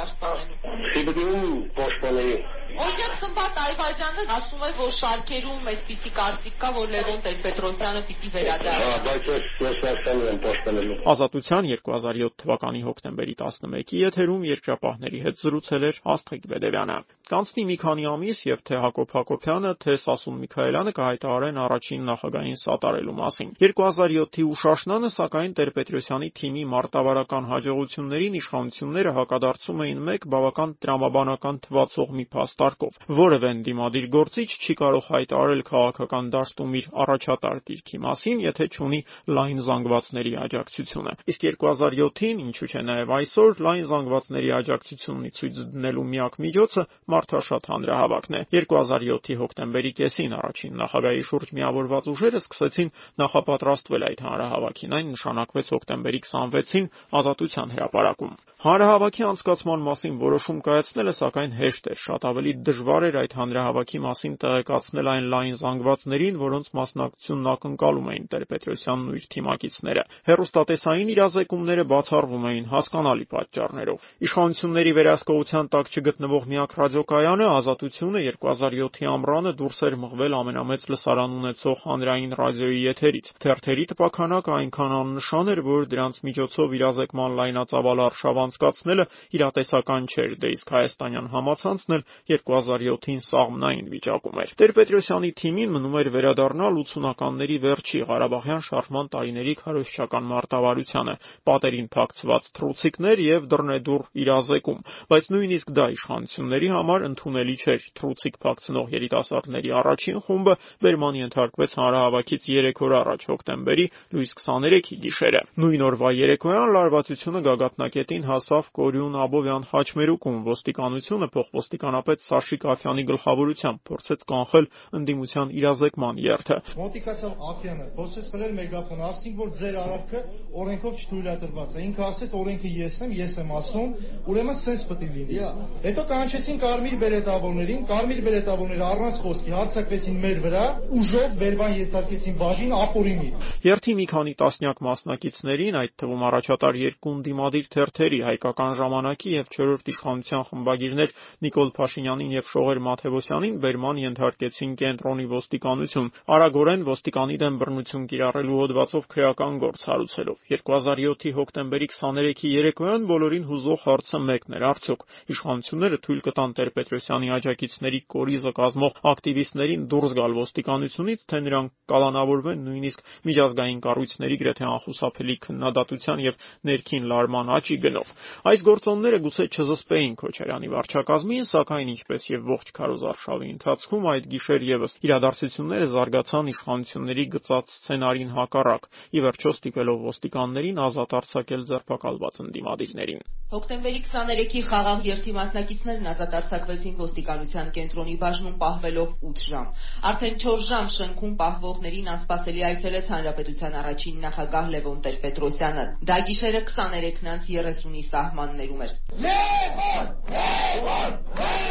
պաշտպանել։ 0.00 0.50
հա, 0.50 0.80
Սիբիրում 0.90 1.54
պաշտպանեի։ 1.78 2.59
Օրինակ 2.70 3.14
Սմբատ 3.20 3.58
Այվազյանը 3.60 4.24
ասում 4.36 4.62
է, 4.62 4.70
որ 4.78 4.90
շարքերում 4.96 5.68
այսպիսի 5.72 6.10
կարծիք 6.16 6.56
կա, 6.62 6.70
որ 6.76 6.92
Լևոն 6.94 7.20
Տեր-Պետրոսյանը 7.26 8.02
պիտի 8.10 8.30
վերադառնա։ 8.36 8.90
Հա, 8.90 9.00
բայց 9.06 9.30
ես 9.30 9.48
ես 9.66 9.80
Սարգսյանն 9.80 10.28
եմ 10.30 10.40
պաշտպանելու։ 10.44 10.98
Ազատության 11.14 11.70
2007 11.70 12.36
թվականի 12.42 12.82
հոկտեմբերի 12.86 13.34
11-ի 13.40 14.02
եթերում 14.04 14.44
երկրապահների 14.50 15.22
հետ 15.26 15.40
զրուցել 15.40 15.88
էր 15.90 16.00
Աստղիկ 16.14 16.46
Բեդևյանը։ 16.50 16.98
Կանցնի 17.30 17.62
մի 17.70 17.76
քանի 17.78 18.04
ամիս 18.10 18.38
եւ 18.50 18.62
թե 18.66 18.78
Հակոբ 18.82 19.12
Հակոբյանը, 19.14 19.70
թե 19.84 19.92
Սասուն 20.02 20.38
Միքայելյանը 20.40 20.92
կհայտարարեն 20.98 21.60
առաջին 21.64 22.08
նախագահային 22.10 22.58
սատարելու 22.60 23.14
մասին։ 23.20 23.52
2007-ի 23.60 24.46
ուշաշնանը 24.50 25.10
սակայն 25.14 25.54
Տեր-Պետրոսյանի 25.60 26.30
թիմի 26.40 26.64
մարտավարական 26.74 27.46
հաջողություններին 27.52 28.38
իշխանությունները 28.40 29.14
հակադարձում 29.20 29.84
էին 29.86 30.02
մեկ 30.10 30.26
բավական 30.34 30.74
տրամաբանական 30.82 31.62
թվացող 31.70 32.14
մի 32.18 32.26
փաստարկով։ 32.60 32.96
Որևէ 33.16 33.50
ընդդիմադիր 33.56 34.06
գործիչ 34.12 34.48
չի 34.60 34.74
կարող 34.80 35.04
հայտարարել 35.10 35.62
քաղաքական 35.70 36.26
դաշտում 36.34 36.74
իր 36.80 36.86
առաջատար 37.04 37.60
դիրքի 37.70 37.98
մասին, 38.04 38.42
եթե 38.44 38.66
չունի 38.74 39.00
լայն 39.36 39.62
զանգվածների 39.68 40.32
աջակցությունը։ 40.44 41.14
Իսկ 41.32 41.46
2007-ին, 41.60 42.42
ինչու՞ 42.44 42.68
չէ 42.70 42.82
նաև 42.90 43.14
այսօր, 43.16 43.62
լայն 43.64 43.86
զանգվածների 43.90 44.50
աջակցությունն 44.60 45.34
ցույց 45.40 45.62
դնելու 45.70 46.06
միակ 46.10 46.34
միջոցը 46.44 46.84
մարդաշատ 47.14 47.70
հանրահավաքն 47.70 48.38
է։ 48.40 48.42
2007-ի 48.60 49.38
հոկտեմբերի 49.40 49.92
կեսին 50.00 50.36
առաջին 50.40 50.78
նախագահի 50.84 51.24
շուրջ 51.30 51.54
միավորված 51.60 52.10
ուժերը 52.10 52.40
սկսեցին 52.44 52.94
նախապատրաստվել 53.24 54.06
այդ 54.10 54.24
հանրահավաքին։ 54.28 54.96
Այն 55.00 55.12
նշանակվեց 55.16 55.74
հոկտեմբերի 55.76 56.20
26-ին 56.28 56.90
Ազատության 57.20 57.74
հրապարակում։ 57.76 58.38
Հանրահավաքի 58.60 59.24
անցկացման 59.24 59.84
մասին 59.86 60.16
որոշում 60.20 60.58
կայացնելը 60.66 61.12
սակայն 61.16 61.52
հեշտ 61.56 61.86
էր, 61.94 62.00
շատ 62.00 62.26
ավելի 62.28 62.49
դժվար 62.66 63.06
էր 63.10 63.16
այդ 63.20 63.34
հանրահավաքի 63.40 63.98
մասին 64.04 64.34
տեղեկացնել 64.44 65.10
այն 65.10 65.26
լայն 65.34 65.56
զանգվածներին, 65.60 66.38
որոնց 66.40 66.66
մասնակցությունն 66.80 67.50
ակնկալում 67.50 68.10
էին 68.10 68.26
Տեր-Պետրոսյանն 68.30 69.06
ու 69.10 69.16
իր 69.20 69.26
թիմակիցները։ 69.34 70.04
Հերոստատեսային 70.30 71.12
իրազեկումները 71.14 71.84
բացառվում 71.90 72.44
էին 72.50 72.66
հասկանալի 72.70 73.26
պատճառներով։ 73.30 74.08
Իշխանությունների 74.30 74.92
վերահսկողության 75.00 75.70
տակ 75.70 75.90
չգտնվող 75.90 76.44
միակ 76.50 76.70
ռադիոկայանը 76.80 77.46
Ազատությունը 77.50 78.20
2007-ի 78.30 79.06
ամռանը 79.10 79.52
դուրս 79.60 79.80
էր 79.90 79.94
մղվել 80.00 80.34
ամենամեծ 80.40 80.86
լսարան 80.90 81.36
ունեցող 81.40 81.76
հանրային 81.84 82.34
ռադիոյի 82.40 82.80
եթերից։ 82.90 83.30
Թերթերի 83.44 83.84
տպաքանակը 83.90 84.52
այնքան 84.60 84.94
աննշան 85.00 85.50
էր, 85.54 85.60
որ 85.70 85.88
դրանց 85.90 86.20
միջոցով 86.30 86.74
իրազեկման 86.80 87.36
լայնածավալ 87.40 88.02
արշավ 88.06 88.40
անցկացնելը 88.44 89.06
իրատեսական 89.40 90.08
չէր, 90.10 90.34
դե 90.40 90.52
իսկ 90.56 90.72
հայաստանյան 90.76 91.30
համացանցն 91.34 91.96
էլ 91.96 92.04
2007-ին 92.30 93.20
սաղմնային 93.26 93.88
վիճակում 93.90 94.40
էր։ 94.44 94.52
Տեր-Պետրոսյանի 94.60 95.30
թիմին 95.40 95.72
մնում 95.74 95.96
էր 96.00 96.10
վերադառնալ 96.14 96.78
80-ականների 96.80 97.56
վերջի 97.64 98.00
Ղարաբաղյան 98.10 98.62
շարժման 98.70 99.10
տարիների 99.14 99.54
քարոզչական 99.60 100.28
մարտավարությանը, 100.30 101.14
պատերին 101.50 101.88
փակցված 101.94 102.48
թռուցիկներ 102.60 103.22
եւ 103.26 103.48
դռնեդուռ 103.50 104.04
իրազեկում, 104.24 104.80
բայց 105.10 105.30
նույնիսկ 105.34 105.72
դա 105.80 105.86
իշխանությունների 105.96 106.68
համար 106.70 107.06
ընդունելի 107.10 107.56
չէր։ 107.60 107.86
Թռուցիկ 108.00 108.38
փակցնող 108.44 108.94
երիտասարդների 108.94 109.70
առաջին 109.80 110.20
խումբը 110.26 110.54
բերման 110.84 111.18
ենթարկվեց 111.20 111.76
հանրահավաքից 111.80 112.46
3 112.50 112.84
օր 112.86 112.94
առաջ 113.00 113.26
հոկտեմբերի 113.30 113.86
լույս 114.14 114.32
23-ի 114.40 114.96
գիշերը։ 115.04 115.40
Նույն 115.60 115.84
օրվա 115.90 116.10
երեկոյան 116.20 116.72
լարվածությունը 116.76 117.40
գագաթնակետին 117.46 118.24
հասավ 118.30 118.70
Կորյուն 118.80 119.18
Աբովյան 119.24 119.66
խաչմերուկում 119.70 120.38
ոստիկանությունը 120.50 121.28
փոխոստիկանապետ 121.34 122.19
Սաշիկ 122.20 122.64
Աֆյանի 122.74 123.04
գլխավորությամբ 123.10 123.78
փորձեց 123.90 124.24
կանխել 124.30 124.66
ընդդիմության 125.00 125.52
իրազեկման 125.60 126.20
երթը։ 126.20 126.56
Մոտիկացավ 126.80 127.44
Աֆյանը, 127.50 127.86
փորձեց 127.96 128.26
խլել 128.30 128.52
մեգաֆոնը, 128.60 129.04
ասին 129.10 129.34
որ 129.40 129.52
ձեր 129.60 129.78
արարքը 129.80 130.20
օրենքով 130.60 131.00
չթույլատրված 131.00 131.70
է։ 131.70 131.84
Ինքը 131.90 132.04
ասեց 132.10 132.34
օրենքը 132.40 132.72
ես 132.80 132.98
եմ, 133.00 133.14
ես 133.20 133.34
եմ 133.40 133.52
ասում, 133.60 133.90
ուրեմն 134.30 134.58
սենց 134.60 134.84
պետք 134.90 135.04
է 135.06 135.10
լինի։ 135.16 135.38
Հետո 135.80 136.04
կանչեցին 136.10 136.60
կարմիր 136.60 136.96
բերետավորներին, 137.00 137.82
կարմիր 137.90 138.20
բերետավորները 138.26 138.84
առանց 138.90 139.20
խոսքի 139.24 139.54
հարձակվեցին 139.56 140.18
մեր 140.20 140.40
վրա, 140.44 140.64
ուժով 141.00 141.36
բերվան 141.40 141.74
ենթարկեցին 141.80 142.36
բաժին 142.40 142.74
ապորինի։ 142.80 143.30
Երթի 143.70 143.94
մի 144.00 144.06
քանի 144.10 144.34
տասնյակ 144.40 144.82
մասնակիցներին, 144.90 145.78
այդ 145.80 145.92
թվում 146.00 146.24
առաջատար 146.30 146.80
երկու 146.80 147.14
դիմադիր 147.30 147.66
թերթերի 147.74 148.20
հայկական 148.26 148.72
ժամանակի 148.80 149.34
եւ 149.36 149.50
4-րդ 149.54 149.90
իշխանության 149.94 150.44
խմբագիրներ 150.50 151.14
Նիկոլ 151.46 151.70
Փաշինյանին 152.10 152.32
եւ 152.34 152.46
Շողեր 152.50 152.78
Մաթեոսյանին 152.82 153.56
բերման 153.62 153.98
ենթարկեցին 154.02 154.70
կենտրոնի 154.80 155.26
ոստիկանություն, 155.30 156.08
արագորեն 156.34 156.80
ոստիկանի 156.88 157.36
դեմ 157.42 157.58
բռնություն 157.60 158.06
կիրառելու 158.10 158.56
հոդվածով 158.60 159.04
քրեական 159.14 159.58
գործ 159.62 159.84
հարուցելով։ 159.90 160.40
2007-ի 160.50 161.32
հոկտեմբերի 161.38 161.88
23-ի 161.94 162.50
երեկոյան 162.50 163.06
բոլորին 163.10 163.46
հուզող 163.50 163.84
հարցը 163.86 164.20
մեկն 164.26 164.56
էր. 164.58 164.64
արդյոք 164.70 165.04
իշխանությունները 165.30 165.98
թույլ 166.10 166.20
կտան 166.26 166.50
Տեր-Պետրոսյանի 166.58 167.28
աջակիցների 167.38 168.00
կորիզը 168.10 168.52
կազմող 168.58 168.92
ակտիվիստներին 169.10 169.86
դուրս 169.90 170.12
գալ 170.18 170.34
ոստիկանությունից, 170.40 171.20
թե 171.30 171.38
նրանք 171.46 171.70
կալանավորվեն 171.94 172.64
նույնիսկ 172.70 173.00
միջազգային 173.30 173.80
կառույցների 173.86 174.36
գրեթե 174.40 174.66
անխուսափելի 174.70 175.36
քննադատության 175.46 176.24
եւ 176.26 176.34
ներքին 176.70 177.08
լարման 177.10 177.54
աճի 177.60 177.76
գնով։ 177.84 178.12
Այս 178.50 178.64
գործոնները 178.70 179.18
գուցե 179.26 179.44
չզսպեին 179.50 180.14
Քոչարյանի 180.20 180.70
վարչակազմին, 180.74 181.44
սակայն 181.50 181.90
ինչպես 182.00 182.28
եւ 182.32 182.46
ողջ 182.50 182.70
քարոզարշավի 182.80 183.48
ընթացքում 183.54 184.06
այդ 184.10 184.28
գիշեր 184.34 184.62
եւս 184.70 184.94
իրադարձությունները 185.06 185.88
զարգացան 185.94 186.50
իշխանությունների 186.54 187.24
գծած 187.36 187.74
սցենարին 187.76 188.32
հակառակ, 188.40 188.88
ի 189.14 189.24
վերջո 189.26 189.52
ստիպելով 189.60 190.06
ոստիկաններին 190.10 190.80
ազատ 190.90 191.14
արձակել 191.20 191.62
ձերբակալված 191.70 192.40
ընդդիմադիրներին։ 192.46 193.28
Հոկտեմբերի 193.50 194.00
23-ի 194.06 194.60
խաղաղ 194.70 195.00
երթի 195.10 195.32
մասնակիցներն 195.34 196.04
ազատ 196.10 196.34
արձակվեցին 196.40 196.92
ոստիկանության 197.00 197.72
կենտրոնի 197.78 198.14
բաժնում 198.20 198.54
պահվելով 198.60 199.08
8 199.30 199.42
ժամ։ 199.50 199.72
Արդեն 200.10 200.38
4 200.44 200.62
ժամ 200.68 200.92
շենքում 200.96 201.34
պահվողներին 201.40 202.12
անսպասելի 202.14 202.64
այցելեց 202.70 203.10
հանրապետության 203.14 203.76
առաջին 203.80 204.22
նախագահ 204.26 204.70
Լևոն 204.76 205.02
Տեր-Պետրոսյանը։ 205.08 205.88
Դա 206.12 206.20
գիշերը 206.30 206.62
23-ից 206.70 207.20
30-ի 207.50 208.06
սահմաններում 208.14 208.86
էր։ 208.86 208.96
Լևոն! 209.26 210.14
Լևոն! 210.38 211.20
Լևոն! 211.42 211.69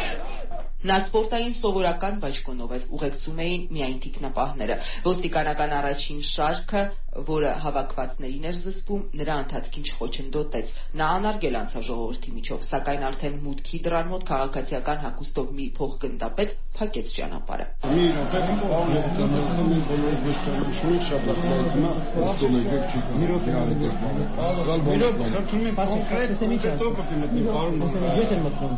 Նա 0.88 0.94
սպորտային 1.04 1.54
սովորական 1.58 2.14
բաճկոնով 2.22 2.70
էր 2.76 2.84
ուղեկցում 2.96 3.40
էին 3.44 3.64
միայն 3.76 3.96
թիկնապահները։ 4.04 4.76
Ոստիկանական 5.04 5.74
առաջին 5.78 6.22
շարքը, 6.28 6.84
որը 7.10 7.52
հավաքվածներին 7.64 8.44
էր 8.50 8.58
զսպում, 8.64 9.00
նրա 9.18 9.36
ընթացքին 9.42 9.86
չխոչընդոտեց։ 9.90 10.68
Նա 11.00 11.06
անարգել 11.18 11.56
անցավ 11.60 11.82
ժողովրդի 11.88 12.34
միջով, 12.36 12.60
սակայն 12.70 13.06
արդեն 13.08 13.38
մուտքի 13.46 13.80
դռան 13.86 14.10
մոտ 14.10 14.26
քաղաքացիական 14.30 15.00
հագուստով 15.04 15.48
մի 15.58 15.66
փոխգնդապետ 15.80 16.54
փակեց 16.78 17.14
ճանապարհը։ 17.16 17.66
Մի 17.90 18.04
րոպե, 18.14 18.40
պարոն 18.62 18.90
Լևոն, 18.94 19.34
մի 19.70 19.80
բոլոր 19.90 20.16
վեստան 20.26 20.62
շուտ 20.80 21.02
շաբաթ 21.10 21.38
կայտնա, 21.50 21.90
ոստոն 22.20 22.58
եկեք 22.60 22.84
չի 22.90 23.02
կան։ 23.06 23.18
Մի 23.20 23.30
րոպե 23.30 23.56
արեք։ 23.60 23.78
Մի 24.86 24.98
րոպե, 25.02 25.24
խնդրում 25.34 25.66
եմ, 25.70 25.80
կոնկրետ 25.80 26.30
հետո 26.70 26.92
կմտնի, 27.00 27.42
պարոն։ 27.50 27.74
Ես 28.20 28.36
եմ 28.36 28.46
մտնում։ 28.46 28.74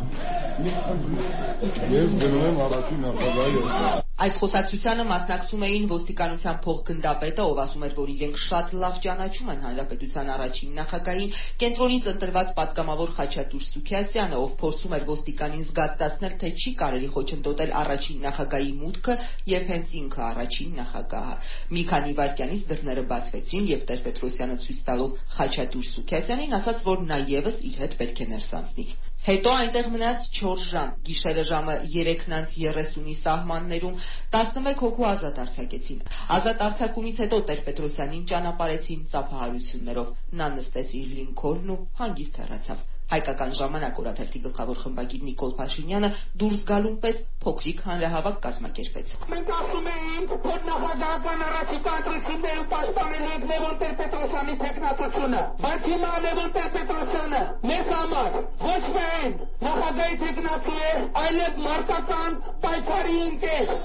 Ես 1.93 2.17
գնում 2.23 2.47
եմ 2.49 2.65
առաջին 2.67 3.05
նախագահի 3.07 4.02
Այս 4.21 4.35
խոսակցությանը 4.37 5.03
մասնակցում 5.09 5.63
էին 5.65 5.85
ոստիկանության 5.89 6.57
փոխգնդապետը, 6.63 7.45
ով 7.51 7.59
ասում 7.63 7.85
էր, 7.87 7.93
որ 7.99 8.09
իրենք 8.13 8.35
շատ 8.41 8.73
լավ 8.83 8.97
ճանաչում 9.05 9.47
են 9.53 9.63
հանրապետության 9.65 10.27
առաջին 10.33 10.75
նախագահին, 10.79 11.31
կենտրոնից 11.63 12.09
ընտրված 12.11 12.51
պատգամավոր 12.59 13.13
Խաչատուր 13.15 13.63
Սուքիասյանը, 13.69 14.41
ով 14.43 14.53
փորձում 14.61 14.93
էր 14.97 15.07
ոստիկանին 15.09 15.65
զգացածնել, 15.69 16.35
թե 16.43 16.51
չի 16.61 16.73
կարելի 16.83 17.09
խոչընդոտել 17.17 17.73
առաջին 17.81 18.21
նախագահի 18.27 18.71
մուտքը 18.83 19.15
եւ 19.53 19.65
հենց 19.73 19.95
ինքը 20.03 20.21
առաջին 20.29 20.77
նախագահը։ 20.83 21.35
Մի 21.73 21.83
քանի 21.93 22.13
վայրկյանից 22.21 22.67
դռները 22.69 23.07
բացվեցին 23.13 23.71
եւ 23.73 23.87
Տեր-Պետրոսյանը 23.89 24.59
ցույց 24.67 24.85
տալով 24.93 25.17
Խաչատուր 25.39 25.89
Սուքիասյանին 25.89 26.55
ասաց, 26.61 26.85
որ 26.93 27.07
նա 27.09 27.19
եւս 27.33 27.65
իր 27.73 27.81
հետ 27.81 27.97
պետք 28.03 28.23
է 28.27 28.29
ներս 28.35 28.53
անցնի։ 28.61 28.87
Հետո 29.23 29.51
այնտեղ 29.57 29.85
մնաց 29.91 30.25
4 30.37 30.63
ժամ, 30.69 30.89
գիշերը 31.09 31.43
ժամը 31.49 31.75
3-30-ի 31.91 33.13
սահմաններում 33.19 34.01
11 34.35 34.81
հոգու 34.81 35.07
ազատ 35.09 35.39
արձակեցին։ 35.43 36.01
Ազատ 36.37 36.63
արձակումից 36.67 37.21
հետո 37.23 37.39
Տեր-Պետրոսյանին 37.51 38.25
ճանապարհեցին 38.33 39.05
ծափահարություններով։ 39.13 40.11
Նա 40.41 40.49
նստեց 40.57 40.97
իր 41.03 41.13
լինքորն 41.21 41.71
ու 41.77 41.79
հանգիստ 42.01 42.41
հեռացավ։ 42.43 42.83
Հայկական 43.13 43.51
ժամանակ 43.57 43.97
օրաթերթի 44.01 44.39
գլխավոր 44.43 44.77
խմբագիր 44.83 45.23
Նիկոլ 45.27 45.51
Փաշինյանը 45.57 46.09
դուրս 46.43 46.61
գալուն 46.69 46.95
պես 47.03 47.17
փոքրիկ 47.43 47.81
հանրահավաք 47.87 48.37
կազմակերպեց։ 48.45 49.11
Մենք 49.33 49.51
ասում 49.57 49.89
ենք, 49.93 50.31
որ 50.45 50.63
նախագահական 50.69 51.43
առաջիկա 51.47 51.93
ընտրություններում 52.01 52.69
պաշտպանել 52.73 53.27
ենք 53.33 53.45
Լևոն 53.51 53.75
Տեր-Պետրոսյանի 53.83 54.55
տեխնատությունը, 54.63 55.43
բայց 55.65 55.89
հիմա 55.93 56.13
Լևոն 56.25 56.49
Տեր-Պետրոսյանը 56.57 57.41
մեզ 57.73 57.91
համար 57.93 58.39
ոչ 58.63 58.81
միայն 58.97 59.37
նախագահի 59.67 60.17
տեխնատի 60.23 60.79
է, 60.87 60.95
այլև 61.23 61.61
մարտական 61.67 62.39
պայքարի 62.65 63.19
ընկեր, 63.27 63.75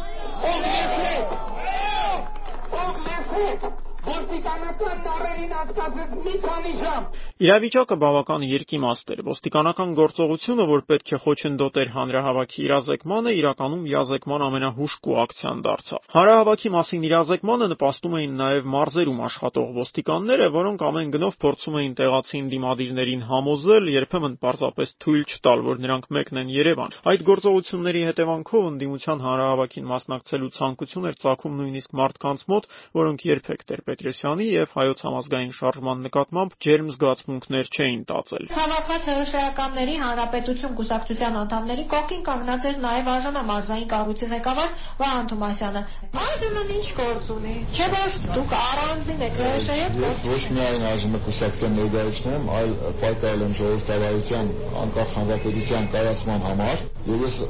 ով 2.79 2.99
մեզ 3.09 3.37
հետ, 3.37 3.88
հետ 4.09 4.29
ոստիկանական 4.29 4.99
նարերին 5.05 5.53
անցկացրեց 5.59 6.11
մի 6.25 6.35
քանի 6.45 6.73
ժամ։ 6.79 7.07
Իրավիճակը 7.45 7.97
բավական 8.03 8.45
երկիմաստ 8.49 9.13
էր։ 9.15 9.21
Ոստիկանական 9.29 9.91
գործողությունը, 9.99 10.67
որ 10.69 10.83
պետք 10.89 11.13
է 11.13 11.19
խոչընդոտեր 11.25 11.91
հանրահավաքի 11.97 12.61
իրազեկմանը, 12.69 13.33
իրականում 13.39 13.83
իրազեկման 13.89 14.45
ամենահուշկու 14.49 15.19
ակցիան 15.25 15.63
դարձավ։ 15.69 16.01
Հանրահավաքի 16.19 16.73
մասին 16.79 17.07
իրազեկմանը 17.09 17.69
նպաստում 17.73 18.17
էին 18.19 18.35
նաև 18.39 18.69
մարզերում 18.79 19.23
աշխատող 19.29 19.69
ոստիկանները, 19.79 20.47
որոնք 20.59 20.85
ամեն 20.89 21.13
գնով 21.19 21.39
փորձում 21.43 21.79
էին 21.79 21.95
տեղացի 21.99 22.39
դիմադիրներին 22.49 23.23
համոզել, 23.29 23.91
երբեմն 23.99 24.35
պարզապես 24.39 24.95
թույլ 25.03 25.25
չտալ, 25.29 25.65
որ 25.69 25.83
նրանք 25.83 26.05
մեկն 26.19 26.41
են 26.43 26.53
Երևան։ 26.59 26.97
Այդ 27.09 27.25
գործողությունների 27.29 28.03
հետևանքով 28.09 28.69
ընդդիմության 28.69 29.23
հանրահավաքին 29.29 29.89
մասնակցելու 29.89 30.53
ցանկություն 30.59 31.09
էր 31.09 31.19
ծագում 31.19 31.59
նույնիսկ 31.59 31.97
մարդկանց 31.99 32.45
մոտ, 32.49 32.69
որոնք 32.99 33.27
երբեք 33.29 33.67
Տեր 33.69 33.83
Պետրոսյանի 33.99 34.45
եւ 34.47 34.75
հայոց 34.79 35.01
համազգային 35.03 35.53
շարժման 35.59 36.03
նկատմամբ 36.07 36.53
ջերմ 36.65 36.91
զգացմունքներ 36.95 37.71
չէին 37.75 38.03
տածել։ 38.11 38.45
Հավաքված 38.59 39.09
հրաշայականների 39.11 39.97
հանրապետություն 40.03 40.77
կուսակցության 40.79 41.39
անդամների 41.41 41.87
կողքին 41.95 42.23
կանգնած 42.29 42.69
էր 42.71 42.79
նաեւ 42.85 43.11
արժանա 43.15 43.43
մարզային 43.49 43.89
կառույցի 43.95 44.29
ղեկավար 44.35 44.71
Վահան 45.03 45.27
Թոմասյանը։ 45.33 45.83
Այժմ 46.29 46.61
ինչ 46.79 46.87
գործ 47.01 47.33
ունի։ 47.39 47.57
Չէ՞ 47.75 47.91
որ 47.99 48.15
դուք 48.39 48.55
առանձին 48.61 49.27
եք 49.27 49.43
հրաշայակ։ 49.43 49.99
Ես 50.07 50.23
ոչ 50.31 50.43
միայն 50.59 50.87
այժմ 50.95 51.19
կուսակցության 51.27 51.77
ներկայացնում 51.83 52.39
եմ, 52.39 52.49
այլ 52.59 52.73
պայքարել 53.03 53.45
եմ 53.49 53.59
ժողովրդավարության 53.59 54.55
անկախ 54.85 55.13
հանրապետության 55.19 55.93
կայացման 55.99 56.49
համար 56.49 56.87
եւ 57.09 57.29
ես 57.29 57.43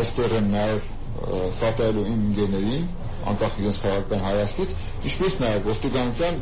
այստեղ 0.00 0.36
եմ 0.40 0.50
նաեւ 0.56 0.90
սատարելու 1.60 2.04
իմ 2.08 2.20
ընկերներին 2.32 2.90
անկախ 3.32 3.58
իրենց 3.62 3.78
քաղաքական 3.82 4.22
հայացքից, 4.26 4.74
ինչպես 5.08 5.36
նաև 5.42 5.68
ոստիկանության 5.72 6.40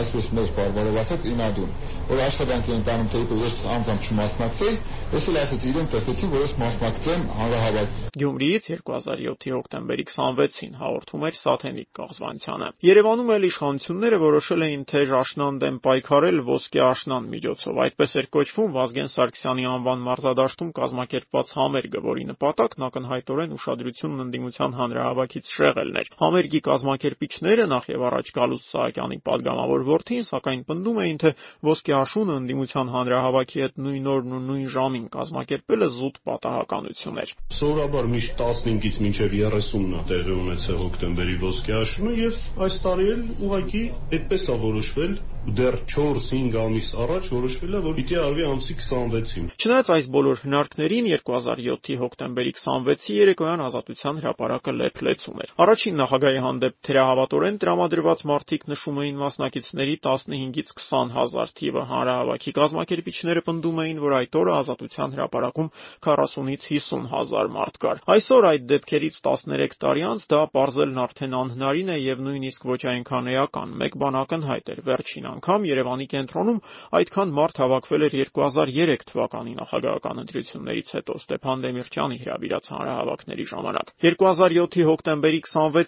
այսպես 0.00 0.28
մեծ 0.36 0.52
բարբարով 0.56 0.98
ասած 1.02 1.26
ինադուն, 1.32 1.70
որ 2.10 2.22
աշխատանքի 2.26 2.72
ընտանում 2.76 3.08
թե 3.12 3.22
ես 3.46 3.56
անձամբ 3.76 4.06
չմասնակցեի, 4.06 4.76
ես 5.16 5.26
էլ 5.30 5.38
ասեցի 5.42 5.68
իրեն 5.70 5.88
տեսեցի, 5.92 6.28
որ 6.32 6.44
ես 6.46 6.54
մասնակցեմ 6.62 7.22
հանրահավաք։ 7.36 7.96
Գյումրիից 8.16 8.68
2007-ի 8.72 9.52
հոկտեմբերի 9.56 10.04
26-ին 10.10 10.76
հաղորդում 10.80 11.26
էր 11.26 11.36
Սաթենիկ 11.40 11.88
Կաղզվանցյանը։ 11.96 12.68
Երևանում 12.86 13.32
էլ 13.36 13.46
իշխանությունները 13.50 14.18
որոշել 14.26 14.64
էին 14.66 14.84
թեժ 14.90 15.12
աշնան 15.20 15.60
դեմ 15.62 15.76
պայքարել 15.86 16.40
ոսկե 16.46 16.80
աշնան 16.86 17.28
միջոցով։ 17.36 17.80
Այդպես 17.86 18.16
էր 18.16 18.28
կոչվում 18.36 18.74
Վազգեն 18.76 19.10
Սարգսյանի 19.16 19.66
անվան 19.76 20.04
մարզադաշտում 20.06 20.70
կազմակերպված 20.80 21.52
համերգը, 21.56 22.00
որի 22.06 22.24
նպատակն 22.32 22.86
ակնհայտորեն 22.86 23.54
ուշադրությունն 23.56 24.24
ընդդիմության 24.26 24.76
հանրահավաքից 24.80 25.52
շեղելն 25.56 26.00
էր։ 26.02 26.10
Համերգի 26.16 26.60
կազմակերպիչները 26.66 27.64
նախ 27.72 27.88
եւ 27.92 28.04
առաջ 28.08 28.30
Գալուստ 28.36 28.70
Սահակյանի 28.72 29.18
падգամավոր 29.26 29.82
որդին, 29.88 30.22
սակայն 30.30 30.62
պնդում 30.70 31.00
էին, 31.04 31.18
թե 31.22 31.32
ոսկե 31.68 31.94
աշունը 31.96 32.36
ընդդիմության 32.40 32.92
հանրահավաքի 32.96 33.62
հետ 33.66 33.78
նույն 33.86 34.08
օրն 34.16 34.36
ու 34.36 34.42
նույն 34.46 34.66
ժամին 34.76 35.06
կազմակերպելը 35.16 35.88
զուտ 35.96 36.20
պատահականություն 36.30 37.20
էր։ 37.26 37.34
Սովորաբար 37.60 38.10
միշտ 38.16 38.42
15-ից 38.46 39.00
մինչև 39.06 39.36
30-ն 39.36 39.96
է 39.96 40.02
տեղի 40.12 40.36
ունեցել 40.46 40.82
հոկտեմբերի 40.86 41.38
ոսկե 41.46 41.78
աշունը 41.84 42.16
եւ 42.22 42.42
այս 42.66 42.82
տարի 42.86 43.08
էլ 43.16 43.24
ուղղակի 43.46 43.84
այդպես 44.16 44.46
է 44.56 44.60
որոշվել 44.66 45.18
դեռ 45.46 45.76
4-5 45.86 46.56
ամիս 46.58 46.88
առաջ 47.02 47.26
որոշվել 47.30 47.74
է, 47.78 47.80
որ 47.84 47.94
պիտի 47.96 48.16
արվի 48.18 48.44
ամսի 48.50 48.74
26-ին։ 48.80 49.50
Չնայած 49.62 49.90
այս 49.94 50.08
բոլոր 50.16 50.40
հնարքներին 50.42 51.06
2007-ի 51.12 51.98
հոկտեմբերի 52.00 52.52
26-ի 52.56 53.18
երեկոյան 53.20 53.62
Ազատության 53.66 54.18
հրապարակը 54.24 54.74
լեփլեցում 54.80 55.42
էր։ 55.46 55.52
Առաջին 55.66 56.02
նախագահի 56.06 56.40
հանդեպ 56.44 56.74
թերահավատորեն 56.86 57.56
տրամադրված 57.62 58.20
մարտիկ 58.30 58.64
նշում 58.70 58.98
էին 59.02 59.16
մասնակիցների 59.18 59.94
15-ից 60.06 60.68
20 60.78 61.14
հազար 61.16 61.52
թիվը 61.58 61.82
հանրահավաքի 61.90 62.52
կազմակերպիչները 62.58 63.42
պնդում 63.46 63.80
էին, 63.82 63.98
որ 64.06 64.14
այդ 64.16 64.38
օրը 64.40 64.52
Ազատության 64.56 65.16
հրապարակում 65.16 65.70
40-ից 66.06 66.66
50 66.76 67.08
հազար 67.10 67.50
մարդ 67.56 67.80
կար։ 67.82 68.02
Այսօր 68.16 68.46
այդ 68.50 68.66
դեպքերից 68.70 69.18
13 69.26 69.76
տարի 69.82 70.04
անց 70.06 70.26
դա 70.30 70.40
ողջելն 70.56 71.00
արդեն 71.06 71.36
անհնարին 71.40 71.90
է 71.90 71.98
եւ 72.06 72.22
նույնիսկ 72.26 72.66
ոչ 72.70 72.80
այնքան 72.92 73.30
էական։ 73.34 73.74
Մեկ 73.82 73.98
բան 74.06 74.18
ակնհայտ 74.22 74.70
էր 74.76 74.80
վերջին 74.86 75.26
անգամ 75.32 75.66
Երևանի 75.66 76.06
կենտրոնում 76.14 76.62
այդքան 77.00 77.34
մարդ 77.36 77.60
հավաքվել 77.66 78.06
էր 78.06 78.16
2003 78.36 79.06
թվականի 79.10 79.52
նախագահական 79.56 80.22
ընտրություններից 80.26 80.88
հետո 80.96 81.18
Ստեփան 81.26 81.64
Դեմիրճյանի 81.66 82.16
հրավիրած 82.26 82.70
հանրահավաքների 82.76 83.46
ժամանակ։ 83.56 83.92
2007-ի 84.06 84.86
հոկտեմբերի 84.86 85.40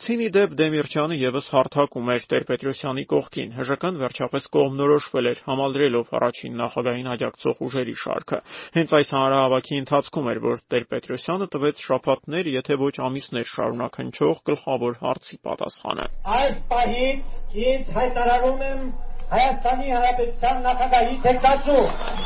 26-ին 0.09 0.23
ի 0.25 0.29
դեպ 0.33 0.53
Դեմիրճյանը 0.57 1.17
եւս 1.21 1.47
հարթակում 1.53 2.07
էր 2.15 2.23
Տեր-Պետրոսյանի 2.33 3.03
կողքին։ 3.11 3.51
ՀԺԿ-ն 3.61 3.97
վերջապես 4.01 4.45
կողմնորոշվել 4.55 5.27
էր 5.29 5.41
համալրելով 5.49 6.15
առաջին 6.19 6.55
նախագահին 6.61 7.11
աջակցող 7.13 7.61
ուժերի 7.69 7.97
շարքը։ 8.03 8.39
Հենց 8.79 8.95
այս 8.99 9.11
հանրահավաքի 9.19 9.75
ընթացքում 9.83 10.31
էր, 10.33 10.41
որ 10.49 10.63
Տեր-Պետրոսյանը 10.73 11.49
տվեց 11.53 11.83
շփաթներ, 11.89 12.49
եթե 12.57 12.79
ոչ 12.89 12.95
ամիսներ 13.09 13.47
շարունակ 13.53 14.01
հնչող 14.01 14.41
գլխավոր 14.49 14.97
հարցի 15.05 15.37
պատասխանը։ 15.45 16.09
Այս 16.39 16.57
պահից 16.73 17.23
ինձ 17.69 17.93
հայտարարում 17.99 18.65
եմ 18.69 18.81
Հայաստանի 19.29 19.89
Հանրապետության 19.93 20.61
նախագահի 20.65 21.17
թեկնածու 21.29 21.83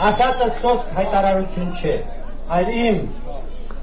ասածը 0.07 0.49
սոց 0.63 0.85
հայտարարություն 1.03 1.73
չէ, 1.83 1.97
այլ 2.63 2.69
իմ 2.79 3.01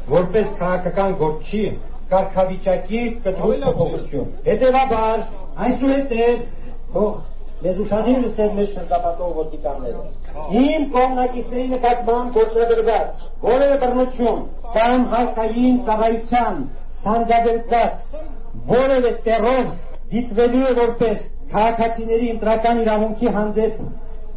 որպես 0.09 0.53
քաղաքական 0.59 1.17
գործչի 1.19 1.63
կարգավիճակի 2.13 3.01
կտրուկ 3.25 3.65
փոփոխություն։ 3.79 4.29
Հետևաբար, 4.49 5.25
այսուհետև 5.69 6.45
թող 6.93 7.11
Մեզ 7.59 7.79
ուշադիր 7.83 8.19
լսել 8.23 8.51
մեր 8.57 8.67
շրջապատող 8.73 9.31
ոստիկանները։ 9.37 10.03
Իմ 10.59 10.83
կողմնակիցների 10.93 11.63
նկատմամբ 11.71 12.37
գործադրված 12.37 13.23
որևէ 13.47 13.79
բռնություն 13.81 14.39
կամ 14.75 15.03
հարկային 15.13 15.81
ծառայության 15.89 16.61
սանձազերծած 17.01 18.13
որևէ 18.71 19.11
տերոր 19.27 19.67
դիտվելու 20.13 20.63
է 20.69 20.71
որպես 20.79 21.27
քաղաքացիների 21.55 22.31
ընտրական 22.37 22.81
իրավունքի 22.85 23.35
հանդեպ 23.39 23.83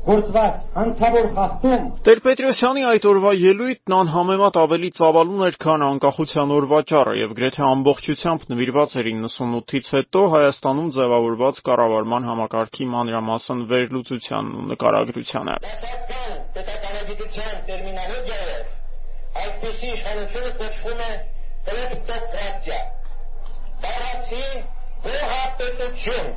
գործված 0.02 0.62
հանցավոր 0.74 1.26
խախտում 1.34 1.82
Տեր-Պետրոսյանի 2.06 2.82
այդ 2.90 3.04
օրվա 3.10 3.32
ելույթն 3.38 3.94
անհամեմատ 3.96 4.56
ավելի 4.62 4.90
ծավալուն 4.98 5.44
էր, 5.46 5.58
քան 5.62 5.84
անկախության 5.88 6.54
օրվա 6.56 6.80
ճառը 6.92 7.14
եւ 7.20 7.34
գրեթե 7.38 7.62
ամբողջությամբ 7.68 8.46
նվիրված 8.52 8.96
էր 9.02 9.10
98-ից 9.12 9.90
հետո 9.96 10.24
Հայաստանում 10.34 10.90
ձևավորված 10.98 11.62
կառավարման 11.70 12.28
համակարգի 12.32 12.88
մանրամասն 12.96 13.64
վերլուծությանն 13.72 14.52
ու 14.58 14.66
նկարագրությանը։ 14.72 15.56
Պետականագիտության 16.58 17.54
տերմինոլոգիայով 17.70 18.62
այդպիսի 19.42 19.92
իշխանությունը 19.96 20.52
կոչվում 20.62 21.04
է 21.06 21.12
կլեպտոկրատիա։ 21.70 22.80
Բառացի 23.86 24.44
գոհապետություն 25.06 26.34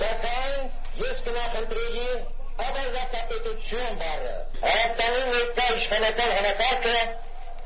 Սակայն 0.00 0.68
ես 1.04 1.18
կնախընտրեի 1.26 2.04
ավազատապետություն 2.66 3.98
բառը։ 4.02 4.30
Հայաստանի 4.62 5.24
ներկա 5.32 5.66
իշխանական 5.80 6.32
համակարգը 6.36 6.94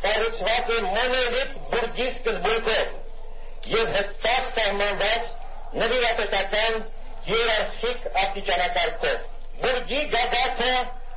կառուցված 0.06 0.72
է 0.76 0.78
մոնոլիտ 0.86 1.54
բուրգի 1.74 2.08
սկզբունքով 2.14 3.70
եւ 3.74 3.94
հստակ 3.98 4.50
սահմանված 4.56 5.30
նվիրատեսական 5.84 6.82
հիերարխիկ 7.28 8.10
աստիճանակարգով։ 8.24 9.24
Բուրգի 9.62 10.02
գագաթը 10.16 10.72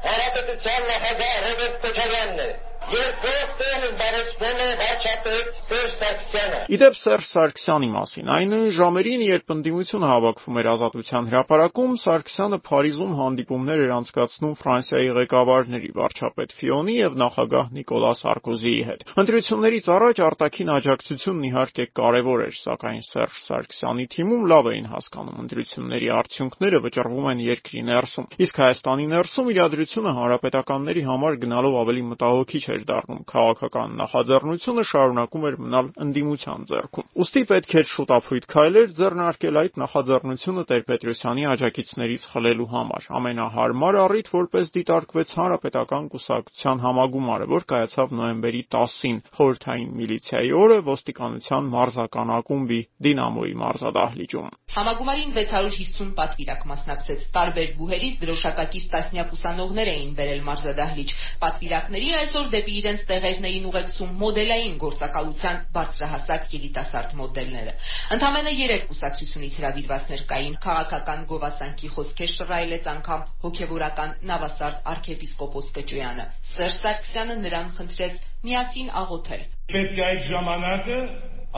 հանրապետության 0.05 0.87
նախագահ 0.91 1.35
Ռոբերտ 1.47 1.81
Քոչարյանն 1.87 2.41
է։ 2.45 2.49
Երկրորդ 2.87 3.53
տեղը 3.59 3.87
զբաղեցնում 3.87 4.59
է 4.63 4.67
վարչապետ 4.79 5.57
Սերժ 5.67 5.95
Սարգսյանը։ 5.99 6.59
Իդեպ 6.77 6.97
Սերժ 6.97 7.25
Սարգսյանի 7.27 7.89
մասին 7.91 8.29
այն 8.37 8.53
ժամերին, 8.77 9.23
երբ 9.27 9.53
ընդդիմությունը 9.55 10.07
հավաքվում 10.11 10.59
էր 10.61 10.69
Ազատության 10.71 11.27
հրապարակում, 11.31 11.95
Սարգսյանը 12.03 12.59
Փարիզում 12.67 13.13
հանդիպումներ 13.17 13.83
էր 13.87 13.91
անցկացնում 13.97 14.53
Ֆրանսիայի 14.61 15.09
ղեկավարների 15.17 15.91
վարչապետ 15.97 16.55
Ֆիոնի 16.57 16.95
եւ 16.97 17.17
նախագահ 17.27 17.65
Նիկոլա 17.77 18.11
Սարկոզիի 18.21 18.81
հետ։ 18.87 19.03
Ընտրություններից 19.17 19.89
առաջ 19.97 20.21
արտաքին 20.27 20.71
աջակցությունն 20.77 21.47
իհարկե 21.51 21.85
կարևոր 21.97 22.45
էր, 22.47 22.55
սակայն 22.61 23.03
Սերժ 23.07 23.41
Սարգսյանի 23.47 24.07
թիմում 24.15 24.47
լավ 24.47 24.71
էին 24.71 24.87
հասկանում 24.95 25.41
ընտրությունների 25.47 26.07
արդյունքները 26.17 26.81
վճռվում 26.87 27.27
են 27.33 27.43
երկրի 27.47 27.81
ներսում։ 27.87 28.29
Իսկ 28.47 28.61
Հայաստանի 28.67 29.05
ներսում 29.17 29.51
իրադրությունը 29.57 30.11
հանրապետականների 30.17 31.03
համար 31.07 31.39
գնալով 31.47 31.77
ավելի 31.81 32.03
մտահոգիչ 32.07 32.63
էր 32.75 32.83
դառնում 32.87 33.21
քաղաքական 33.31 33.95
նախաձեռնությունը 34.01 34.83
շարունակում 34.91 35.47
էր 35.47 35.55
մնալ 35.67 35.87
ընդդիմության 36.07 36.65
ձեռքում։ 36.71 37.07
Ոստի 37.17 37.43
պետք 37.51 37.71
էր 37.77 37.87
շուտափույթ 37.93 38.47
քայլեր 38.53 38.89
ձեռնարկել 38.97 39.59
այդ 39.61 39.79
նախաձեռնությունը 39.83 40.63
Տեր-Պետրոսյանի 40.71 41.43
աջակիցներից 41.53 42.27
խլելու 42.31 42.69
համար։ 42.73 43.07
Ամենահարմար 43.17 43.99
առիթ 44.07 44.31
որպես 44.37 44.71
դիտարկվեց 44.77 45.29
հանրապետական 45.37 46.09
կուսակցության 46.13 46.83
համագումարը, 46.87 47.47
որ 47.57 47.67
կայացավ 47.71 48.15
նոյեմբերի 48.17 48.61
10-ին 48.77 49.17
խորհրդային 49.37 49.91
միլիցիայի 49.97 50.51
օրը 50.61 50.77
ոստիկանության 50.87 51.71
մարզական 51.77 52.33
ակումբի 52.37 52.79
Դինամոյի 53.07 53.55
մարզադահլիճում։ 53.61 54.49
Համագումարին 54.77 55.31
650 55.37 56.09
պատվիրակ 56.17 56.61
մասնակցեց 56.71 57.21
տարբեր 57.37 57.69
բուհերից 57.77 58.15
դրոշակակից 58.23 58.85
տասնյակ 58.93 59.31
ուսանողներ 59.37 59.91
էին 59.93 60.11
վերել 60.17 60.41
մարզադահլիճ։ 60.47 61.13
Պատվիրակների 61.43 62.09
այսօր 62.17 62.49
դեպի 62.57 62.73
իրենց 62.81 63.01
տեղերն 63.11 63.45
էին 63.47 63.65
ուղեկցում 63.69 64.13
մոդելային 64.21 64.77
գործակալության 64.81 65.59
բարձրահասակ 65.77 66.45
երիտասարդ 66.57 67.11
մոդելները։ 67.21 67.73
Ընդամենը 68.17 68.53
3 68.59 68.79
կուսակցությունից 68.89 69.57
հրավիրվածներ 69.61 70.23
կային։ 70.31 70.55
Քաղաքական 70.65 71.25
գովասանքի 71.31 71.91
խոսքեր 71.97 72.31
շռայլեց 72.33 72.89
անգամ 72.93 73.25
հոգևորական 73.45 74.15
նավասարդ 74.31 74.81
arczepiskopos 74.93 75.69
Կճոյանը։ 75.77 76.25
Սերժ 76.57 76.79
Սարգսյանը 76.87 77.37
նրան 77.45 77.69
խնդրեց 77.77 78.25
միասին 78.47 78.89
աղոթել։ 79.03 79.43
Պետք 79.77 79.97
է 79.97 80.03
այդ 80.07 80.23
ժամանակը 80.31 80.99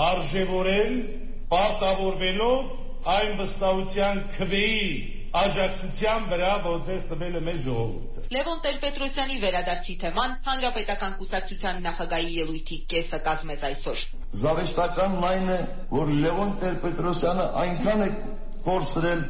արժևորել, 0.09 0.93
պարտավորվելով 1.53 2.75
այն 3.15 3.31
վստահության 3.39 4.21
քվեի 4.35 5.18
աջակցության 5.35 6.23
վրա, 6.29 6.51
որ 6.65 6.77
ձեզ 6.87 7.01
տվել 7.09 7.35
է 7.37 7.41
մեր 7.45 7.57
ժողովուրդը։ 7.65 8.23
Լևոն 8.33 8.61
Տեր-Պետրոսյանի 8.65 9.35
վերադարձի 9.43 9.95
թեման 10.03 10.31
Հանրապետական 10.47 11.13
կուսակցության 11.19 11.81
նախագահի 11.85 12.31
ելույթի 12.39 12.77
կեսը 12.93 13.19
կազմեց 13.27 13.65
այսօր։ 13.69 14.05
Զավեշտականն 14.43 15.27
այն 15.29 15.51
է, 15.53 15.59
որ 15.93 16.13
Լևոն 16.23 16.53
Տեր-Պետրոսյանը 16.63 17.45
այնքան 17.63 18.01
է 18.05 18.09
կորցրել 18.69 19.21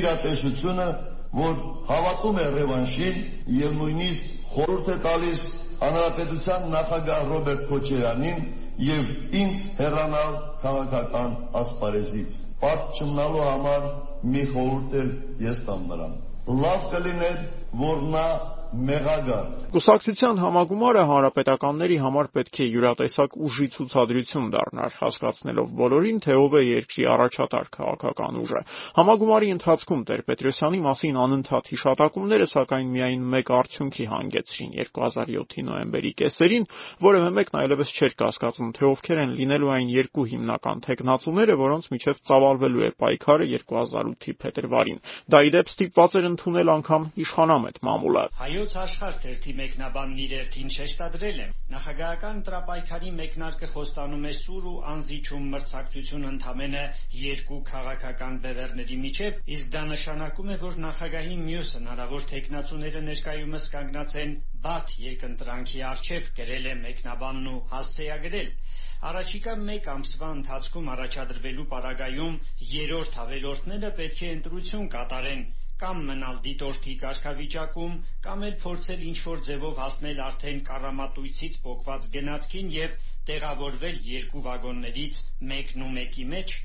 իրատեսությունը, 0.00 0.88
որ 1.36 1.54
հավատում 1.90 2.40
է 2.42 2.46
ռևանշին 2.56 3.22
եւ 3.60 3.78
նույնիսկ 3.80 4.34
խորհուրդ 4.56 4.92
է 4.94 4.98
տալիս 5.06 5.46
Հանրապետության 5.76 6.62
նախագահ 6.72 7.26
Ռոբերտ 7.30 7.64
Քոչարյանին 7.70 8.38
եւ 8.86 9.10
ինձ 9.40 9.64
հեռանալ 9.76 10.36
քաղաքական 10.62 11.34
ասպարեզից։ 11.60 12.36
Պարտ 12.62 13.00
չմնալու 13.00 13.44
համար 13.46 13.86
մի 14.32 14.42
խորհուրդ 14.52 15.42
ես 15.46 15.62
տամ 15.66 15.86
նրան։ 15.90 16.14
Լավ 16.62 16.86
կլիներ, 16.92 17.38
որ 17.82 18.04
նա 18.14 18.26
մեղագար։ 18.74 19.44
Կուսակցության 19.76 20.38
համագումարը 20.42 21.02
հանրապետականների 21.06 21.96
համար 22.02 22.28
պետք 22.36 22.58
է 22.60 22.66
յուրատեսակ 22.66 23.36
ուժի 23.46 23.66
ցուցադրություն 23.76 24.46
դառնար, 24.54 24.96
հասկացնելով 25.00 25.68
բոլորին, 25.80 26.18
թե 26.26 26.36
ով 26.40 26.56
է 26.56 26.62
երկրի 26.66 27.04
առաջատար 27.14 27.70
քաղաքական 27.76 28.38
ուժը։ 28.42 28.62
Համագումարի 28.96 29.48
ընթացքում 29.56 30.02
Տեր-Պետրոսյանի 30.10 30.80
մասին 30.86 31.18
անընդհատ 31.26 31.70
հիշատակումները 31.76 32.46
սակայն 32.56 32.88
միայն 32.96 33.26
մեկ 33.36 33.52
արդյունքի 33.56 34.06
հանգեցրին 34.16 34.72
2007-ի 34.76 35.66
նոյեմբերի 35.66 36.12
կեսերին, 36.20 36.68
որևէ 37.06 37.30
մեկն 37.36 37.60
այլևս 37.62 37.94
չէր 37.96 38.16
կասկածում, 38.22 38.70
թե 38.76 38.84
ովքեր 38.86 39.22
են 39.26 39.36
լինելու 39.36 39.72
այն 39.76 39.88
երկու 39.96 40.26
հիմնական 40.32 40.82
թեկնածուները, 40.86 41.58
որոնց 41.62 41.90
միջև 41.96 42.22
ծավալվելու 42.26 42.86
է 42.86 42.90
պայքարը 42.96 43.46
2008-ի 43.56 44.36
փետրվարին։ 44.46 45.00
Դա 45.32 45.42
ի 45.46 45.52
դեպ 45.56 45.72
ստիպված 45.76 46.16
էր 46.16 46.28
ընդունել 46.32 46.72
անգամ 46.76 47.08
իշխանամետ 47.26 47.80
մամուլը։ 47.86 48.24
Հայոց 48.56 48.74
աշխարհ 48.80 49.16
թերթի 49.22 49.52
մեկնաբանն 49.56 50.20
իր 50.22 50.30
երթին 50.34 50.70
շեշտադրել 50.74 51.40
է. 51.44 51.48
նախագահական 51.72 52.38
տրապայքարի 52.46 53.10
մեկնարկը 53.16 53.66
խոստանում 53.72 54.22
է 54.28 54.30
սուր 54.36 54.68
ու 54.70 54.72
անզիջում 54.92 55.50
մրցակցություն 55.54 56.24
ընդամենը 56.28 56.84
երկու 57.22 57.58
քաղաքական 57.70 58.38
բևեռների 58.46 58.96
միջև, 59.02 59.42
իսկ 59.56 59.68
դա 59.74 59.82
նշանակում 59.90 60.54
է, 60.54 60.56
որ 60.62 60.78
նախագահի 60.86 61.36
մյուս 61.42 61.74
հնարավոր 61.76 62.26
թեկնածուները 62.32 63.04
ներկայումս 63.10 63.68
կանգնած 63.76 64.16
են 64.24 64.34
բարդ 64.64 64.96
երկընտրանքի 65.04 65.84
առջև, 65.90 66.32
գրել 66.40 66.70
է 66.72 66.74
մեկնաբանն 66.86 67.52
ու 67.52 67.60
հասցեագրել։ 67.76 68.50
Առաջիկա 69.12 69.58
մեկ 69.68 69.92
ամսվա 69.98 70.32
ընթացքում 70.40 70.90
առաջադրվելու 70.96 71.68
պարագայում 71.76 72.40
երրորդ 72.72 73.20
հավելորդները 73.20 73.94
պետք 74.00 74.24
է 74.24 74.34
ընտրություն 74.38 74.90
կատարեն 74.96 75.46
կամ 75.82 75.98
մնալ 76.10 76.36
դիտորդի 76.44 76.94
կարգավիճակում, 77.02 77.96
կամ 78.26 78.44
էլ 78.48 78.54
փորձել 78.62 79.02
ինչ-որ 79.10 79.42
ձևով 79.48 79.80
հասնել 79.82 80.22
արդեն 80.26 80.62
կառամատույցից 80.70 81.58
պոկված 81.66 82.08
գնացքին 82.16 82.70
եւ 82.76 82.96
տեղավորվել 83.30 84.00
երկու 84.12 84.44
վագոններից 84.48 85.20
մեկն 85.52 85.86
ու 85.88 85.92
մեկի 85.98 86.26
մեջ 86.36 86.56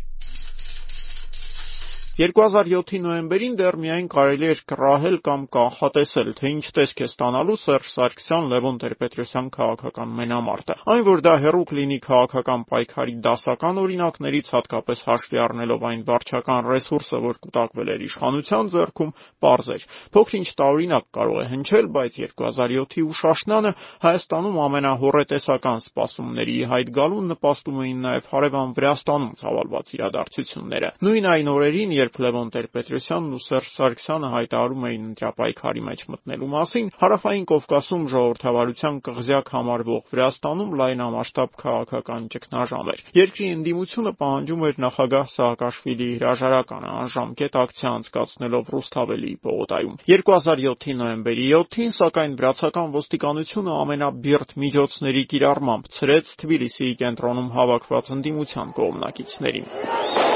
2007-ի 2.11 2.97
նոյեմբերին 3.05 3.53
դեռ 3.55 3.75
միայն 3.79 4.07
կարելի 4.11 4.47
էր 4.51 4.61
կռահել 4.67 5.13
կամ 5.23 5.43
կանխատեսել, 5.55 6.31
թե 6.35 6.49
ինչ 6.51 6.63
տեսք 6.75 7.03
է 7.03 7.07
ստանալու 7.07 7.55
Սերժ 7.61 7.85
Սարգսյան 7.93 8.49
Լևոն 8.51 8.79
Տեր-Պետրոսյան 8.81 9.47
քաղաքական 9.55 10.11
մենամարտը։ 10.19 10.75
Այն, 10.91 11.03
որ 11.07 11.23
դա 11.23 11.35
հերոք 11.45 11.71
լինի 11.77 11.99
քաղաքական 12.03 12.65
պայքարի 12.67 13.15
դասական 13.23 13.79
օրինակներից, 13.79 14.51
հատկապես 14.51 15.03
հաշվի 15.07 15.39
առնելով 15.39 15.85
այն 15.87 16.03
վարչական 16.11 16.67
ռեսուրսը, 16.67 17.21
որ 17.31 17.39
կուտակվել 17.47 17.91
էր 17.95 18.03
իշխանության 18.11 18.71
ձեռքում, 18.75 19.15
պարզ 19.39 19.71
էր։ 19.71 19.87
Փոքր-ինչ 20.11 20.49
տարօրինակ 20.59 21.05
կարող 21.15 21.39
է 21.39 21.47
հնչել, 21.55 21.89
բայց 21.95 22.19
2007-ի 22.27 23.01
ուշաշնանը 23.07 23.71
Հայաստանում 24.03 24.61
ամենահոռետեսական 24.67 25.81
սպասումների 25.87 26.57
հայտ 26.75 26.93
գալուն 26.99 27.31
նպաստում 27.31 27.81
էին 27.81 28.05
նաև 28.11 28.29
հարևան 28.31 28.75
Վրաստանում 28.81 29.33
ծավալված 29.41 29.91
իրադարձությունները։ 29.95 30.89
Նույն 31.01 31.27
այն 31.31 31.51
օրերին, 31.51 31.91
երբ 32.01 32.17
Լևոն 32.25 32.49
Տեր-Պետրոսյանն 32.55 33.35
ու 33.37 33.41
Սերժ 33.45 33.69
Սարգսյանը 33.75 34.29
հայտարարում 34.35 34.85
էին 34.89 35.03
ընտրապայքարի 35.11 35.83
մեջ 35.87 36.03
մտնելու 36.11 36.49
մասին, 36.51 36.87
Հարավային 37.01 37.45
Կովկասում 37.51 38.05
ժողովրդավարության 38.11 38.99
կղզյակ 39.07 39.51
համարվող 39.55 40.01
Վրաստանում 40.11 40.73
լայնամասշտաբ 40.81 41.51
քաղաքական 41.61 42.27
ճգնաժամ 42.35 42.91
էր։ 42.91 43.03
Երկրի 43.21 43.47
ընդդիմությունը 43.51 44.13
պահանջում 44.21 44.65
էր 44.71 44.81
նախագահ 44.85 45.25
Սաակաշվիլիի 45.35 46.15
հրաժարականը 46.21 46.91
անժամկետ 47.01 47.57
ակցիա 47.61 47.93
անցկացնելով 48.01 48.71
Ռուսթավելիի 48.75 49.37
պողոտայում։ 49.45 49.95
2007-ի 50.11 50.97
նոյեմբերի 51.01 51.47
7-ին, 51.51 51.95
սակայն 52.01 52.35
վրացական 52.41 52.95
ոստիկանությունը 52.97 53.77
ամենաբիրտ 53.81 54.57
միջոցների 54.65 55.23
կիրառմամբ 55.35 55.93
ցրեց 55.99 56.35
Թբիլիսիի 56.41 56.97
կենտրոնում 57.05 57.53
հավաքված 57.59 58.13
ընդդիմության 58.17 58.75
կողմնակիցներին։ 58.81 60.30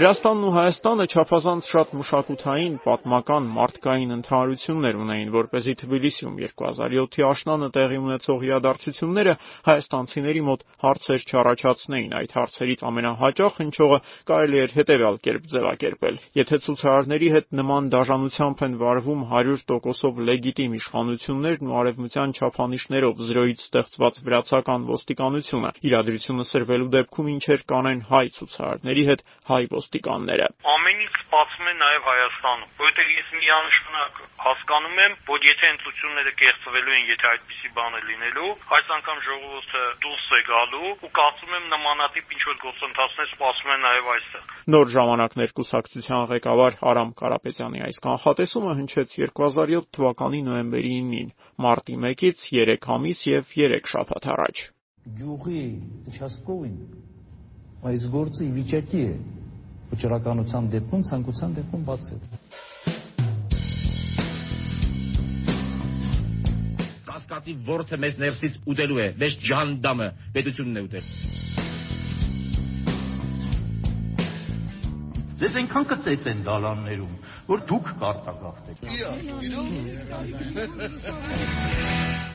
Վրաստանն 0.00 0.44
ու 0.48 0.50
Հայաստանը 0.54 1.04
չափազանց 1.12 1.66
շատ 1.68 1.90
մշակութային, 2.00 2.76
պատմական, 2.86 3.48
մարդկային 3.52 4.12
ընդհանրություններ 4.14 4.96
ունեին, 4.96 5.32
որպեսզի 5.34 5.74
Թբիլիսիում 5.80 6.38
2007-ի 6.40 7.24
աշնանը 7.28 7.68
տեղի 7.74 7.98
ունեցող 8.00 8.46
իրադարձությունները 8.48 9.34
հայաստանցիների 9.68 10.42
մոտ 10.46 10.64
հարցեր 10.84 11.26
չառաջացնեին։ 11.28 12.14
Այդ 12.16 12.32
հարցերից 12.40 12.84
ամենահաճախ 12.90 13.58
հնչողը 13.60 13.98
կարելի 14.30 14.62
էր 14.64 14.74
հետևյալ 14.80 15.20
կերպ 15.20 15.44
ձևակերպել. 15.52 16.16
Եթե 16.40 16.60
ցուցարարների 16.64 17.28
հետ 17.36 17.46
նման 17.60 17.92
դաժանությամբ 17.92 18.64
են 18.70 18.80
վարվում 18.80 19.20
100%-ով 19.36 20.24
լեգիտիմ 20.30 20.78
իշխանություններն 20.80 21.68
ու 21.68 21.76
արևմտյան 21.84 22.34
չափանիշներով 22.40 23.22
զրոյից 23.28 23.68
ստեղծված 23.68 24.24
վրացական 24.30 24.88
ոստիկանությունը, 24.94 25.74
իրադրությունը 25.90 26.48
սրվելու 26.54 26.90
դեպքում 26.96 27.30
ինչեր 27.36 27.68
կանեն 27.74 28.02
հայ 28.10 28.26
ցուցարարների 28.40 29.04
հետ 29.10 29.26
հայ 29.50 29.62
ոստիկանները։ 29.90 30.46
Ամենից 30.70 31.14
սպասում 31.20 31.68
է 31.70 31.72
նաև 31.80 32.04
Հայաստանում, 32.06 32.70
որովհետև 32.80 33.08
ես 33.10 33.28
միանշանակ 33.40 34.20
հասկանում 34.44 34.98
եմ, 35.04 35.14
որ 35.30 35.40
եթե 35.50 35.66
ընտրությունները 35.74 36.32
կեղծվելու 36.40 36.94
են, 36.94 37.04
եթե 37.10 37.26
այդպիսի 37.30 37.70
բան 37.74 37.96
է 37.98 38.02
լինելու, 38.10 38.50
այս 38.76 38.86
անգամ 38.96 39.18
ժողովուրդը 39.26 39.82
դուրս 40.04 40.26
է 40.30 40.40
գալու 40.50 40.90
ու 40.90 41.10
կարծում 41.18 41.54
եմ 41.58 41.66
նմանատիպ 41.74 42.34
ինչ 42.36 42.42
որ 42.50 42.56
գործընթացներ 42.64 43.28
սպասում 43.34 43.74
են 43.74 43.84
նաև 43.90 44.10
այստեղ։ 44.14 44.54
Նոր 44.70 44.86
ժամանակներ 44.94 45.54
կուսակցության 45.58 46.22
ղեկավար 46.30 46.78
Արամ 46.90 47.10
Կարապետյանի 47.20 47.84
այս 47.90 48.00
կանխատեսումը 48.06 48.72
հնչեց 48.80 49.08
2007 49.26 49.90
թվականի 49.98 50.40
նոյեմբերի 50.50 50.94
9-ին, 51.10 51.34
մարտի 51.66 51.98
1-ից 51.98 52.46
3 52.54 52.90
ամիս 52.94 53.26
եւ 53.30 53.54
3 53.58 53.90
շաբաթ 53.90 54.30
առաջ։ 54.34 54.64
Գյուղի 55.18 55.62
Չասկովին 56.14 56.78
այս 57.90 58.02
գործը 58.12 58.42
ի 58.44 58.50
վիճակի 58.60 59.00
է 59.00 59.12
վճռականության 59.90 60.64
դեպքում 60.74 61.02
ցանկության 61.10 61.54
դեպքում 61.58 61.82
բաց 61.88 62.04
է։ 62.10 62.16
Կասկածի 67.10 67.54
ворթը 67.68 67.96
մեզ 68.04 68.14
ներսից 68.24 68.54
ուտելու 68.70 69.00
է, 69.04 69.08
մեզ 69.22 69.32
ջանդամը 69.50 70.08
պետությունն 70.36 70.76
է 70.80 70.84
ուտել։ 70.88 71.04
Ձեզ 75.40 75.54
այնքան 75.56 75.84
կծեց 75.90 76.26
են 76.34 76.40
դալաններում, 76.44 77.14
որ 77.48 77.58
դուք 77.70 77.86
կարտագաղթեք։ 78.02 78.76
Իա, 78.92 79.10
իրո՞ք։ 79.48 80.90